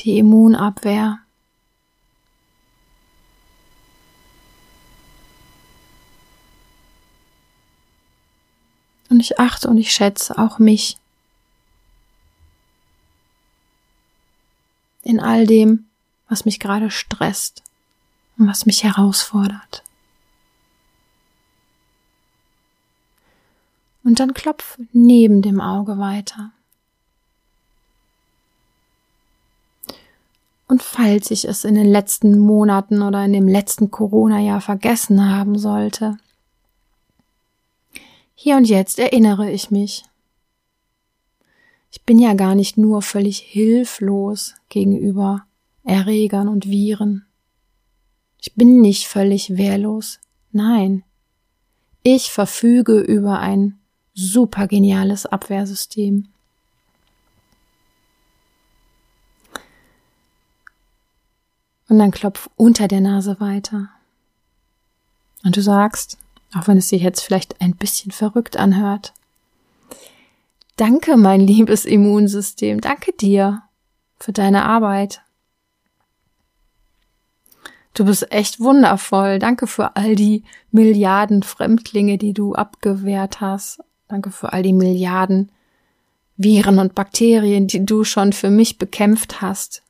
die 0.00 0.18
Immunabwehr. 0.18 1.20
Und 9.10 9.20
ich 9.20 9.38
achte 9.38 9.68
und 9.68 9.78
ich 9.78 9.92
schätze 9.92 10.36
auch 10.38 10.58
mich 10.58 10.96
in 15.04 15.20
all 15.20 15.46
dem, 15.46 15.86
was 16.32 16.44
mich 16.44 16.58
gerade 16.58 16.90
stresst 16.90 17.62
und 18.38 18.48
was 18.48 18.66
mich 18.66 18.82
herausfordert. 18.82 19.84
und 24.04 24.20
dann 24.20 24.34
klopf 24.34 24.78
neben 24.92 25.42
dem 25.42 25.60
Auge 25.60 25.98
weiter. 25.98 26.52
Und 30.68 30.82
falls 30.82 31.30
ich 31.30 31.44
es 31.44 31.64
in 31.64 31.74
den 31.74 31.90
letzten 31.90 32.38
Monaten 32.38 33.02
oder 33.02 33.24
in 33.24 33.32
dem 33.32 33.46
letzten 33.46 33.90
Corona-Jahr 33.90 34.60
vergessen 34.60 35.30
haben 35.30 35.58
sollte, 35.58 36.16
hier 38.34 38.56
und 38.56 38.64
jetzt 38.64 38.98
erinnere 38.98 39.50
ich 39.50 39.70
mich. 39.70 40.04
Ich 41.90 42.02
bin 42.02 42.18
ja 42.18 42.32
gar 42.34 42.54
nicht 42.54 42.78
nur 42.78 43.02
völlig 43.02 43.38
hilflos 43.38 44.54
gegenüber 44.70 45.44
Erregern 45.84 46.48
und 46.48 46.66
Viren. 46.66 47.26
Ich 48.38 48.54
bin 48.54 48.80
nicht 48.80 49.06
völlig 49.06 49.56
wehrlos. 49.56 50.20
Nein. 50.50 51.04
Ich 52.02 52.30
verfüge 52.30 52.98
über 52.98 53.38
ein 53.38 53.78
super 54.14 54.66
geniales 54.66 55.26
Abwehrsystem. 55.26 56.28
Und 61.88 61.98
dann 61.98 62.10
klopf 62.10 62.48
unter 62.56 62.88
der 62.88 63.00
Nase 63.00 63.38
weiter. 63.38 63.90
Und 65.44 65.56
du 65.56 65.62
sagst, 65.62 66.18
auch 66.54 66.66
wenn 66.68 66.78
es 66.78 66.88
sich 66.88 67.02
jetzt 67.02 67.20
vielleicht 67.20 67.60
ein 67.60 67.76
bisschen 67.76 68.12
verrückt 68.12 68.56
anhört, 68.56 69.12
Danke, 70.76 71.18
mein 71.18 71.40
liebes 71.40 71.84
Immunsystem, 71.84 72.80
danke 72.80 73.12
dir 73.12 73.62
für 74.18 74.32
deine 74.32 74.64
Arbeit. 74.64 75.22
Du 77.94 78.04
bist 78.04 78.32
echt 78.32 78.60
wundervoll. 78.60 79.38
Danke 79.38 79.66
für 79.66 79.96
all 79.96 80.14
die 80.16 80.44
Milliarden 80.70 81.42
Fremdlinge, 81.42 82.18
die 82.18 82.32
du 82.32 82.54
abgewehrt 82.54 83.40
hast 83.40 83.82
Danke 84.12 84.30
für 84.30 84.52
all 84.52 84.62
die 84.62 84.74
Milliarden 84.74 85.50
Viren 86.36 86.78
und 86.78 86.94
Bakterien, 86.94 87.66
die 87.66 87.86
du 87.86 88.04
schon 88.04 88.34
für 88.34 88.50
mich 88.50 88.76
bekämpft 88.76 89.40
hast. 89.40 89.82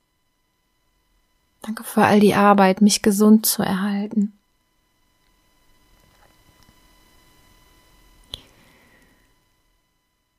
Danke 1.62 1.82
für 1.82 2.04
all 2.04 2.20
die 2.20 2.36
Arbeit, 2.36 2.82
mich 2.82 3.02
gesund 3.02 3.46
zu 3.46 3.64
erhalten. 3.64 4.32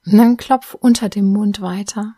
Und 0.06 0.18
dann 0.18 0.38
klopf 0.38 0.76
unter 0.76 1.10
dem 1.10 1.26
Mund 1.26 1.60
weiter. 1.60 2.16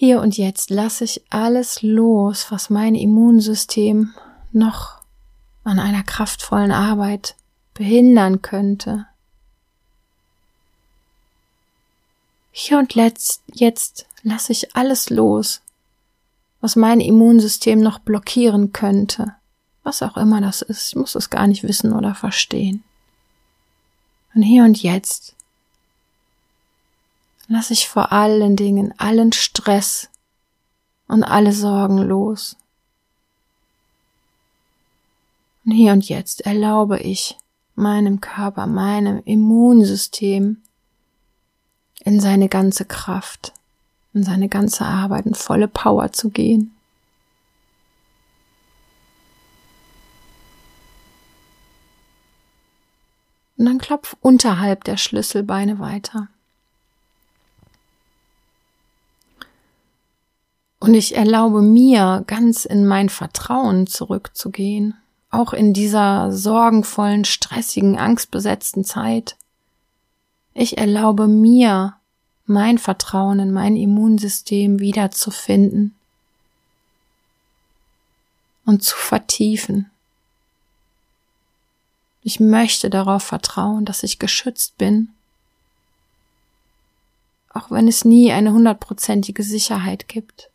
Hier 0.00 0.20
und 0.20 0.38
jetzt 0.38 0.70
lasse 0.70 1.02
ich 1.02 1.22
alles 1.28 1.82
los, 1.82 2.52
was 2.52 2.70
mein 2.70 2.94
Immunsystem 2.94 4.14
noch 4.52 5.02
an 5.64 5.80
einer 5.80 6.04
kraftvollen 6.04 6.70
Arbeit 6.70 7.34
behindern 7.74 8.40
könnte. 8.40 9.08
Hier 12.52 12.78
und 12.78 12.94
letzt, 12.94 13.42
jetzt 13.52 14.06
lasse 14.22 14.52
ich 14.52 14.76
alles 14.76 15.10
los, 15.10 15.62
was 16.60 16.76
mein 16.76 17.00
Immunsystem 17.00 17.80
noch 17.80 17.98
blockieren 17.98 18.72
könnte. 18.72 19.34
Was 19.82 20.04
auch 20.04 20.16
immer 20.16 20.40
das 20.40 20.62
ist, 20.62 20.90
ich 20.90 20.94
muss 20.94 21.16
es 21.16 21.28
gar 21.28 21.48
nicht 21.48 21.64
wissen 21.64 21.92
oder 21.92 22.14
verstehen. 22.14 22.84
Und 24.32 24.42
hier 24.42 24.62
und 24.62 24.80
jetzt 24.80 25.34
lasse 27.48 27.72
ich 27.72 27.88
vor 27.88 28.12
allen 28.12 28.56
Dingen 28.56 28.94
allen 28.98 29.32
Stress 29.32 30.10
und 31.08 31.24
alle 31.24 31.52
Sorgen 31.52 31.98
los. 31.98 32.56
Und 35.64 35.72
hier 35.72 35.92
und 35.92 36.08
jetzt 36.08 36.42
erlaube 36.42 36.98
ich 37.00 37.36
meinem 37.74 38.20
Körper, 38.20 38.66
meinem 38.66 39.22
Immunsystem 39.24 40.62
in 42.04 42.20
seine 42.20 42.48
ganze 42.48 42.84
Kraft, 42.84 43.52
in 44.12 44.22
seine 44.22 44.48
ganze 44.48 44.84
Arbeit, 44.84 45.26
in 45.26 45.34
volle 45.34 45.68
Power 45.68 46.12
zu 46.12 46.30
gehen. 46.30 46.74
Und 53.56 53.64
dann 53.64 53.78
klopf 53.78 54.16
unterhalb 54.20 54.84
der 54.84 54.96
Schlüsselbeine 54.96 55.80
weiter. 55.80 56.28
Und 60.80 60.94
ich 60.94 61.16
erlaube 61.16 61.60
mir, 61.60 62.22
ganz 62.26 62.64
in 62.64 62.86
mein 62.86 63.08
Vertrauen 63.08 63.86
zurückzugehen, 63.86 64.94
auch 65.30 65.52
in 65.52 65.72
dieser 65.72 66.32
sorgenvollen, 66.32 67.24
stressigen, 67.24 67.98
angstbesetzten 67.98 68.84
Zeit. 68.84 69.36
Ich 70.54 70.78
erlaube 70.78 71.26
mir, 71.26 71.94
mein 72.46 72.78
Vertrauen 72.78 73.40
in 73.40 73.52
mein 73.52 73.76
Immunsystem 73.76 74.78
wiederzufinden 74.80 75.94
und 78.64 78.82
zu 78.82 78.96
vertiefen. 78.96 79.90
Ich 82.22 82.40
möchte 82.40 82.90
darauf 82.90 83.22
vertrauen, 83.22 83.84
dass 83.84 84.02
ich 84.02 84.18
geschützt 84.18 84.78
bin, 84.78 85.10
auch 87.52 87.70
wenn 87.70 87.88
es 87.88 88.04
nie 88.04 88.32
eine 88.32 88.52
hundertprozentige 88.52 89.42
Sicherheit 89.42 90.08
gibt. 90.08 90.50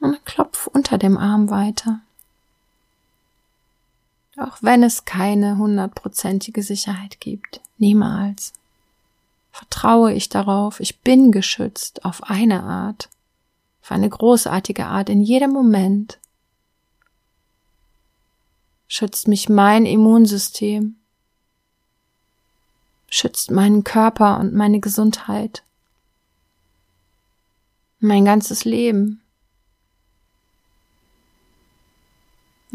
Und 0.00 0.19
klopf 0.30 0.66
unter 0.66 0.98
dem 0.98 1.16
Arm 1.18 1.50
weiter. 1.50 2.00
Auch 4.36 4.58
wenn 4.60 4.82
es 4.82 5.04
keine 5.04 5.58
hundertprozentige 5.58 6.62
Sicherheit 6.62 7.20
gibt. 7.20 7.60
Niemals. 7.78 8.52
Vertraue 9.52 10.12
ich 10.12 10.28
darauf, 10.28 10.80
ich 10.80 11.00
bin 11.00 11.32
geschützt 11.32 12.04
auf 12.04 12.22
eine 12.24 12.62
Art 12.62 13.08
auf 13.82 13.92
eine 13.92 14.08
großartige 14.08 14.86
Art 14.86 15.08
in 15.08 15.20
jedem 15.20 15.50
Moment 15.50 16.18
schützt 18.86 19.28
mich 19.28 19.48
mein 19.48 19.86
Immunsystem, 19.86 20.96
schützt 23.08 23.50
meinen 23.50 23.84
Körper 23.84 24.38
und 24.38 24.54
meine 24.54 24.80
Gesundheit, 24.80 25.64
mein 27.98 28.24
ganzes 28.24 28.64
Leben. 28.64 29.19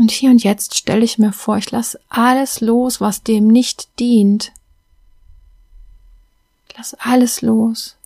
Und 0.06 0.12
hier 0.12 0.30
und 0.30 0.44
jetzt 0.44 0.78
stelle 0.78 1.04
ich 1.04 1.18
mir 1.18 1.34
vor, 1.34 1.58
ich 1.58 1.72
lasse 1.72 2.00
alles 2.10 2.62
los, 2.62 3.02
was 3.02 3.24
dem 3.24 3.48
nicht 3.48 3.98
dient. 3.98 4.52
Ich 6.70 6.78
lasse 6.78 6.96
alles 7.00 7.41
los. 7.41 7.98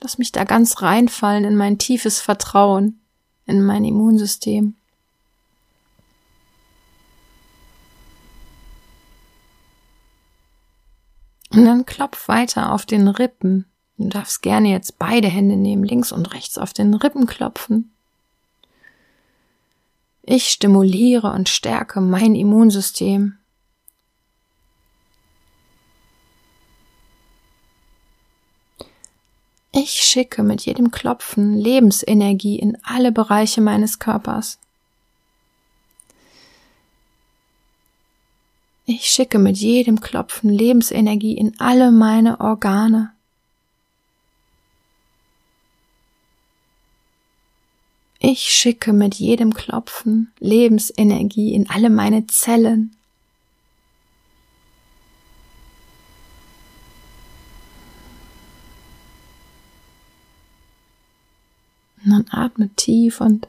Lass 0.00 0.16
mich 0.16 0.32
da 0.32 0.44
ganz 0.44 0.80
reinfallen 0.80 1.44
in 1.44 1.56
mein 1.56 1.76
tiefes 1.76 2.22
Vertrauen, 2.22 2.98
in 3.44 3.62
mein 3.62 3.84
Immunsystem. 3.84 4.76
Und 11.50 11.66
dann 11.66 11.84
klopf 11.84 12.28
weiter 12.28 12.72
auf 12.72 12.86
den 12.86 13.08
Rippen. 13.08 13.66
Du 13.98 14.08
darfst 14.08 14.40
gerne 14.40 14.70
jetzt 14.70 14.98
beide 14.98 15.28
Hände 15.28 15.56
nehmen, 15.56 15.84
links 15.84 16.12
und 16.12 16.32
rechts 16.32 16.56
auf 16.56 16.72
den 16.72 16.94
Rippen 16.94 17.26
klopfen. 17.26 17.92
Ich 20.30 20.50
stimuliere 20.50 21.32
und 21.32 21.48
stärke 21.48 22.02
mein 22.02 22.34
Immunsystem. 22.34 23.38
Ich 29.72 29.92
schicke 29.92 30.42
mit 30.42 30.66
jedem 30.66 30.90
Klopfen 30.90 31.56
Lebensenergie 31.56 32.58
in 32.58 32.76
alle 32.82 33.10
Bereiche 33.10 33.62
meines 33.62 34.00
Körpers. 34.00 34.58
Ich 38.84 39.06
schicke 39.06 39.38
mit 39.38 39.56
jedem 39.56 39.98
Klopfen 40.02 40.50
Lebensenergie 40.50 41.38
in 41.38 41.58
alle 41.58 41.90
meine 41.90 42.38
Organe. 42.38 43.14
Ich 48.30 48.52
schicke 48.52 48.92
mit 48.92 49.14
jedem 49.14 49.54
Klopfen 49.54 50.30
Lebensenergie 50.38 51.54
in 51.54 51.70
alle 51.70 51.88
meine 51.88 52.26
Zellen. 52.26 52.94
Und 62.04 62.10
dann 62.10 62.26
atme 62.30 62.68
tief 62.76 63.22
und 63.22 63.48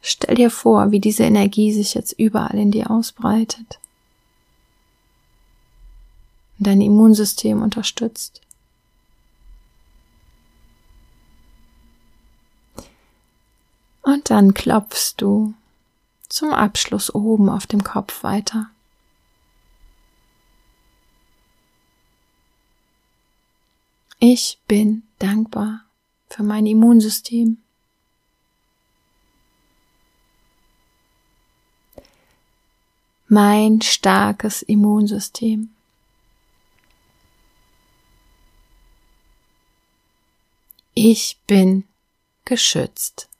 stell 0.00 0.36
dir 0.36 0.50
vor, 0.50 0.90
wie 0.90 1.00
diese 1.00 1.24
Energie 1.24 1.70
sich 1.70 1.92
jetzt 1.92 2.12
überall 2.18 2.56
in 2.56 2.70
dir 2.70 2.90
ausbreitet. 2.90 3.78
Und 6.58 6.66
dein 6.66 6.80
Immunsystem 6.80 7.60
unterstützt. 7.60 8.40
Und 14.04 14.28
dann 14.28 14.52
klopfst 14.52 15.14
du 15.16 15.54
zum 16.28 16.52
Abschluss 16.52 17.14
oben 17.14 17.48
auf 17.48 17.66
dem 17.66 17.82
Kopf 17.82 18.22
weiter. 18.22 18.68
Ich 24.18 24.58
bin 24.68 25.04
dankbar 25.18 25.84
für 26.28 26.42
mein 26.42 26.66
Immunsystem. 26.66 27.58
Mein 33.28 33.80
starkes 33.80 34.60
Immunsystem. 34.60 35.70
Ich 40.92 41.38
bin 41.46 41.84
geschützt. 42.44 43.30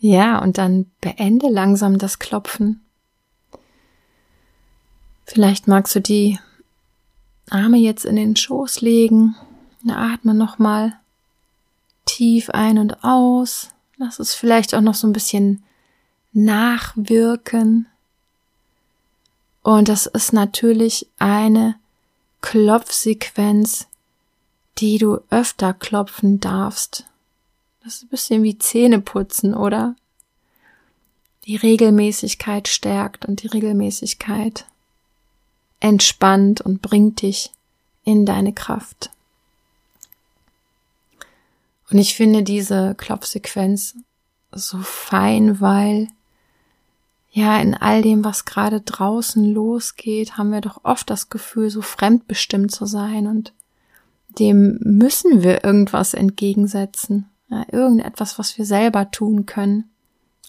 Ja, 0.00 0.42
und 0.42 0.58
dann 0.58 0.90
beende 1.00 1.48
langsam 1.48 1.98
das 1.98 2.18
Klopfen 2.18 2.82
Vielleicht 5.32 5.68
magst 5.68 5.94
du 5.94 6.00
die 6.00 6.40
Arme 7.50 7.76
jetzt 7.76 8.04
in 8.04 8.16
den 8.16 8.34
Schoß 8.34 8.80
legen. 8.80 9.36
Atme 9.88 10.34
nochmal 10.34 10.98
tief 12.04 12.50
ein 12.50 12.78
und 12.78 13.04
aus. 13.04 13.68
Lass 13.96 14.18
es 14.18 14.34
vielleicht 14.34 14.74
auch 14.74 14.80
noch 14.80 14.94
so 14.94 15.06
ein 15.06 15.12
bisschen 15.12 15.62
nachwirken. 16.32 17.86
Und 19.62 19.88
das 19.88 20.06
ist 20.06 20.32
natürlich 20.32 21.06
eine 21.20 21.76
Klopfsequenz, 22.40 23.86
die 24.78 24.98
du 24.98 25.20
öfter 25.30 25.74
klopfen 25.74 26.40
darfst. 26.40 27.06
Das 27.90 27.96
ist 27.96 28.02
ein 28.04 28.08
bisschen 28.10 28.42
wie 28.44 28.56
Zähne 28.56 29.00
putzen, 29.00 29.52
oder? 29.52 29.96
Die 31.46 31.56
Regelmäßigkeit 31.56 32.68
stärkt 32.68 33.26
und 33.26 33.42
die 33.42 33.48
Regelmäßigkeit 33.48 34.64
entspannt 35.80 36.60
und 36.60 36.82
bringt 36.82 37.20
dich 37.22 37.50
in 38.04 38.26
deine 38.26 38.52
Kraft. 38.52 39.10
Und 41.90 41.98
ich 41.98 42.14
finde 42.14 42.44
diese 42.44 42.94
Klopfsequenz 42.94 43.96
so 44.52 44.78
fein, 44.78 45.60
weil 45.60 46.06
ja, 47.32 47.60
in 47.60 47.74
all 47.74 48.02
dem, 48.02 48.22
was 48.22 48.44
gerade 48.44 48.82
draußen 48.82 49.52
losgeht, 49.52 50.38
haben 50.38 50.52
wir 50.52 50.60
doch 50.60 50.84
oft 50.84 51.10
das 51.10 51.28
Gefühl, 51.28 51.70
so 51.70 51.82
fremdbestimmt 51.82 52.70
zu 52.70 52.86
sein 52.86 53.26
und 53.26 53.52
dem 54.38 54.78
müssen 54.80 55.42
wir 55.42 55.64
irgendwas 55.64 56.14
entgegensetzen. 56.14 57.28
Ja, 57.50 57.66
irgendetwas, 57.70 58.38
was 58.38 58.56
wir 58.56 58.64
selber 58.64 59.10
tun 59.10 59.44
können. 59.44 59.90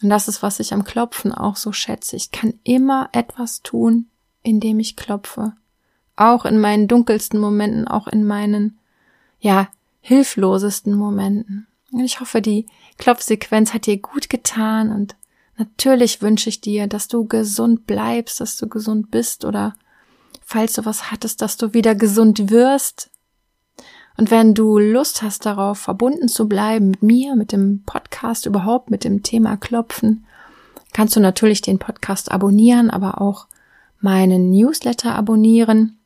Und 0.01 0.09
das 0.09 0.27
ist, 0.27 0.41
was 0.41 0.59
ich 0.59 0.73
am 0.73 0.83
Klopfen 0.83 1.33
auch 1.33 1.55
so 1.55 1.71
schätze. 1.71 2.15
Ich 2.15 2.31
kann 2.31 2.53
immer 2.63 3.09
etwas 3.11 3.61
tun, 3.61 4.07
indem 4.43 4.79
ich 4.79 4.95
klopfe. 4.95 5.53
Auch 6.15 6.45
in 6.45 6.59
meinen 6.59 6.87
dunkelsten 6.87 7.39
Momenten, 7.39 7.87
auch 7.87 8.07
in 8.07 8.25
meinen, 8.25 8.77
ja, 9.39 9.67
hilflosesten 10.01 10.95
Momenten. 10.95 11.67
Und 11.91 12.01
ich 12.01 12.19
hoffe, 12.19 12.41
die 12.41 12.67
Klopfsequenz 12.97 13.73
hat 13.73 13.85
dir 13.85 13.97
gut 13.97 14.29
getan 14.29 14.91
und 14.91 15.15
natürlich 15.57 16.21
wünsche 16.21 16.49
ich 16.49 16.61
dir, 16.61 16.87
dass 16.87 17.07
du 17.07 17.25
gesund 17.25 17.85
bleibst, 17.85 18.39
dass 18.39 18.57
du 18.57 18.67
gesund 18.67 19.11
bist 19.11 19.45
oder 19.45 19.75
falls 20.43 20.73
du 20.73 20.85
was 20.85 21.11
hattest, 21.11 21.41
dass 21.41 21.57
du 21.57 21.73
wieder 21.73 21.95
gesund 21.95 22.49
wirst. 22.49 23.10
Und 24.21 24.29
wenn 24.29 24.53
du 24.53 24.77
Lust 24.77 25.23
hast 25.23 25.47
darauf, 25.47 25.79
verbunden 25.79 26.27
zu 26.27 26.47
bleiben 26.47 26.91
mit 26.91 27.01
mir, 27.01 27.35
mit 27.35 27.51
dem 27.51 27.81
Podcast 27.87 28.45
überhaupt, 28.45 28.91
mit 28.91 29.03
dem 29.03 29.23
Thema 29.23 29.57
Klopfen, 29.57 30.27
kannst 30.93 31.15
du 31.15 31.19
natürlich 31.19 31.61
den 31.61 31.79
Podcast 31.79 32.31
abonnieren, 32.31 32.91
aber 32.91 33.19
auch 33.19 33.47
meinen 33.99 34.51
Newsletter 34.51 35.15
abonnieren. 35.15 35.97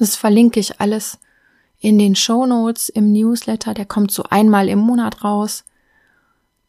Das 0.00 0.16
verlinke 0.16 0.58
ich 0.58 0.80
alles 0.80 1.20
in 1.78 1.96
den 1.96 2.16
Show 2.16 2.44
Notes 2.44 2.88
im 2.88 3.12
Newsletter. 3.12 3.72
Der 3.72 3.86
kommt 3.86 4.10
so 4.10 4.24
einmal 4.24 4.68
im 4.68 4.80
Monat 4.80 5.22
raus. 5.22 5.62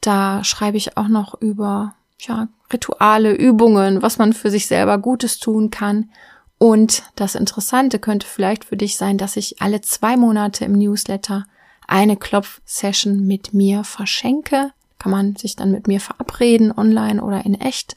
Da 0.01 0.43
schreibe 0.43 0.77
ich 0.77 0.97
auch 0.97 1.08
noch 1.08 1.41
über 1.41 1.95
ja, 2.19 2.47
Rituale, 2.71 3.34
Übungen, 3.34 4.03
was 4.03 4.19
man 4.19 4.34
für 4.34 4.51
sich 4.51 4.67
selber 4.67 4.99
Gutes 4.99 5.39
tun 5.39 5.71
kann. 5.71 6.12
Und 6.60 7.04
das 7.15 7.36
Interessante 7.36 8.00
könnte 8.00 8.28
vielleicht 8.28 8.65
für 8.65 8.78
dich 8.78 8.98
sein, 8.98 9.17
dass 9.17 9.38
ich 9.38 9.62
alle 9.62 9.82
zwei 9.82 10.17
Monate 10.17 10.65
im 10.65 10.74
Newsletter 10.74 11.45
eine 11.88 12.17
Klopf-Session 12.17 13.26
mit 13.26 13.54
mir 13.54 13.84
verschenke. 13.84 14.72
Kann 15.00 15.12
man 15.12 15.38
sich 15.38 15.56
dann 15.56 15.72
mit 15.72 15.88
mir 15.88 16.02
verabreden, 16.02 16.72
online 16.78 17.24
oder 17.24 17.45
in 17.45 17.60
echt. 17.60 17.95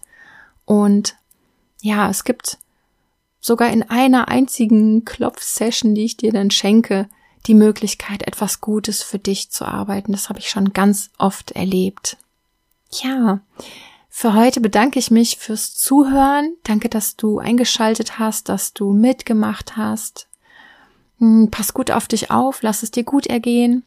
Und 0.64 1.16
ja, 1.82 2.08
es 2.08 2.22
gibt 2.22 2.58
sogar 3.40 3.70
in 3.70 3.82
einer 3.82 4.28
einzigen 4.28 5.04
Klopf-Session, 5.04 5.96
die 5.96 6.04
ich 6.04 6.16
dir 6.16 6.32
dann 6.32 6.52
schenke, 6.52 7.08
die 7.46 7.54
Möglichkeit, 7.54 8.22
etwas 8.22 8.60
Gutes 8.60 9.02
für 9.02 9.18
dich 9.18 9.50
zu 9.50 9.64
arbeiten. 9.64 10.12
Das 10.12 10.28
habe 10.28 10.38
ich 10.38 10.48
schon 10.48 10.72
ganz 10.72 11.10
oft 11.18 11.50
erlebt. 11.50 12.16
Ja, 12.92 13.40
für 14.14 14.34
heute 14.34 14.60
bedanke 14.60 14.98
ich 14.98 15.10
mich 15.10 15.38
fürs 15.38 15.74
Zuhören. 15.74 16.54
Danke, 16.64 16.90
dass 16.90 17.16
du 17.16 17.38
eingeschaltet 17.38 18.18
hast, 18.18 18.50
dass 18.50 18.74
du 18.74 18.92
mitgemacht 18.92 19.78
hast. 19.78 20.28
Hm, 21.18 21.48
pass 21.50 21.72
gut 21.72 21.90
auf 21.90 22.08
dich 22.08 22.30
auf, 22.30 22.60
lass 22.62 22.82
es 22.82 22.90
dir 22.90 23.04
gut 23.04 23.26
ergehen. 23.26 23.84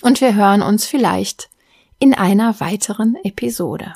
Und 0.00 0.22
wir 0.22 0.34
hören 0.34 0.62
uns 0.62 0.86
vielleicht 0.86 1.50
in 1.98 2.14
einer 2.14 2.60
weiteren 2.60 3.14
Episode. 3.24 3.92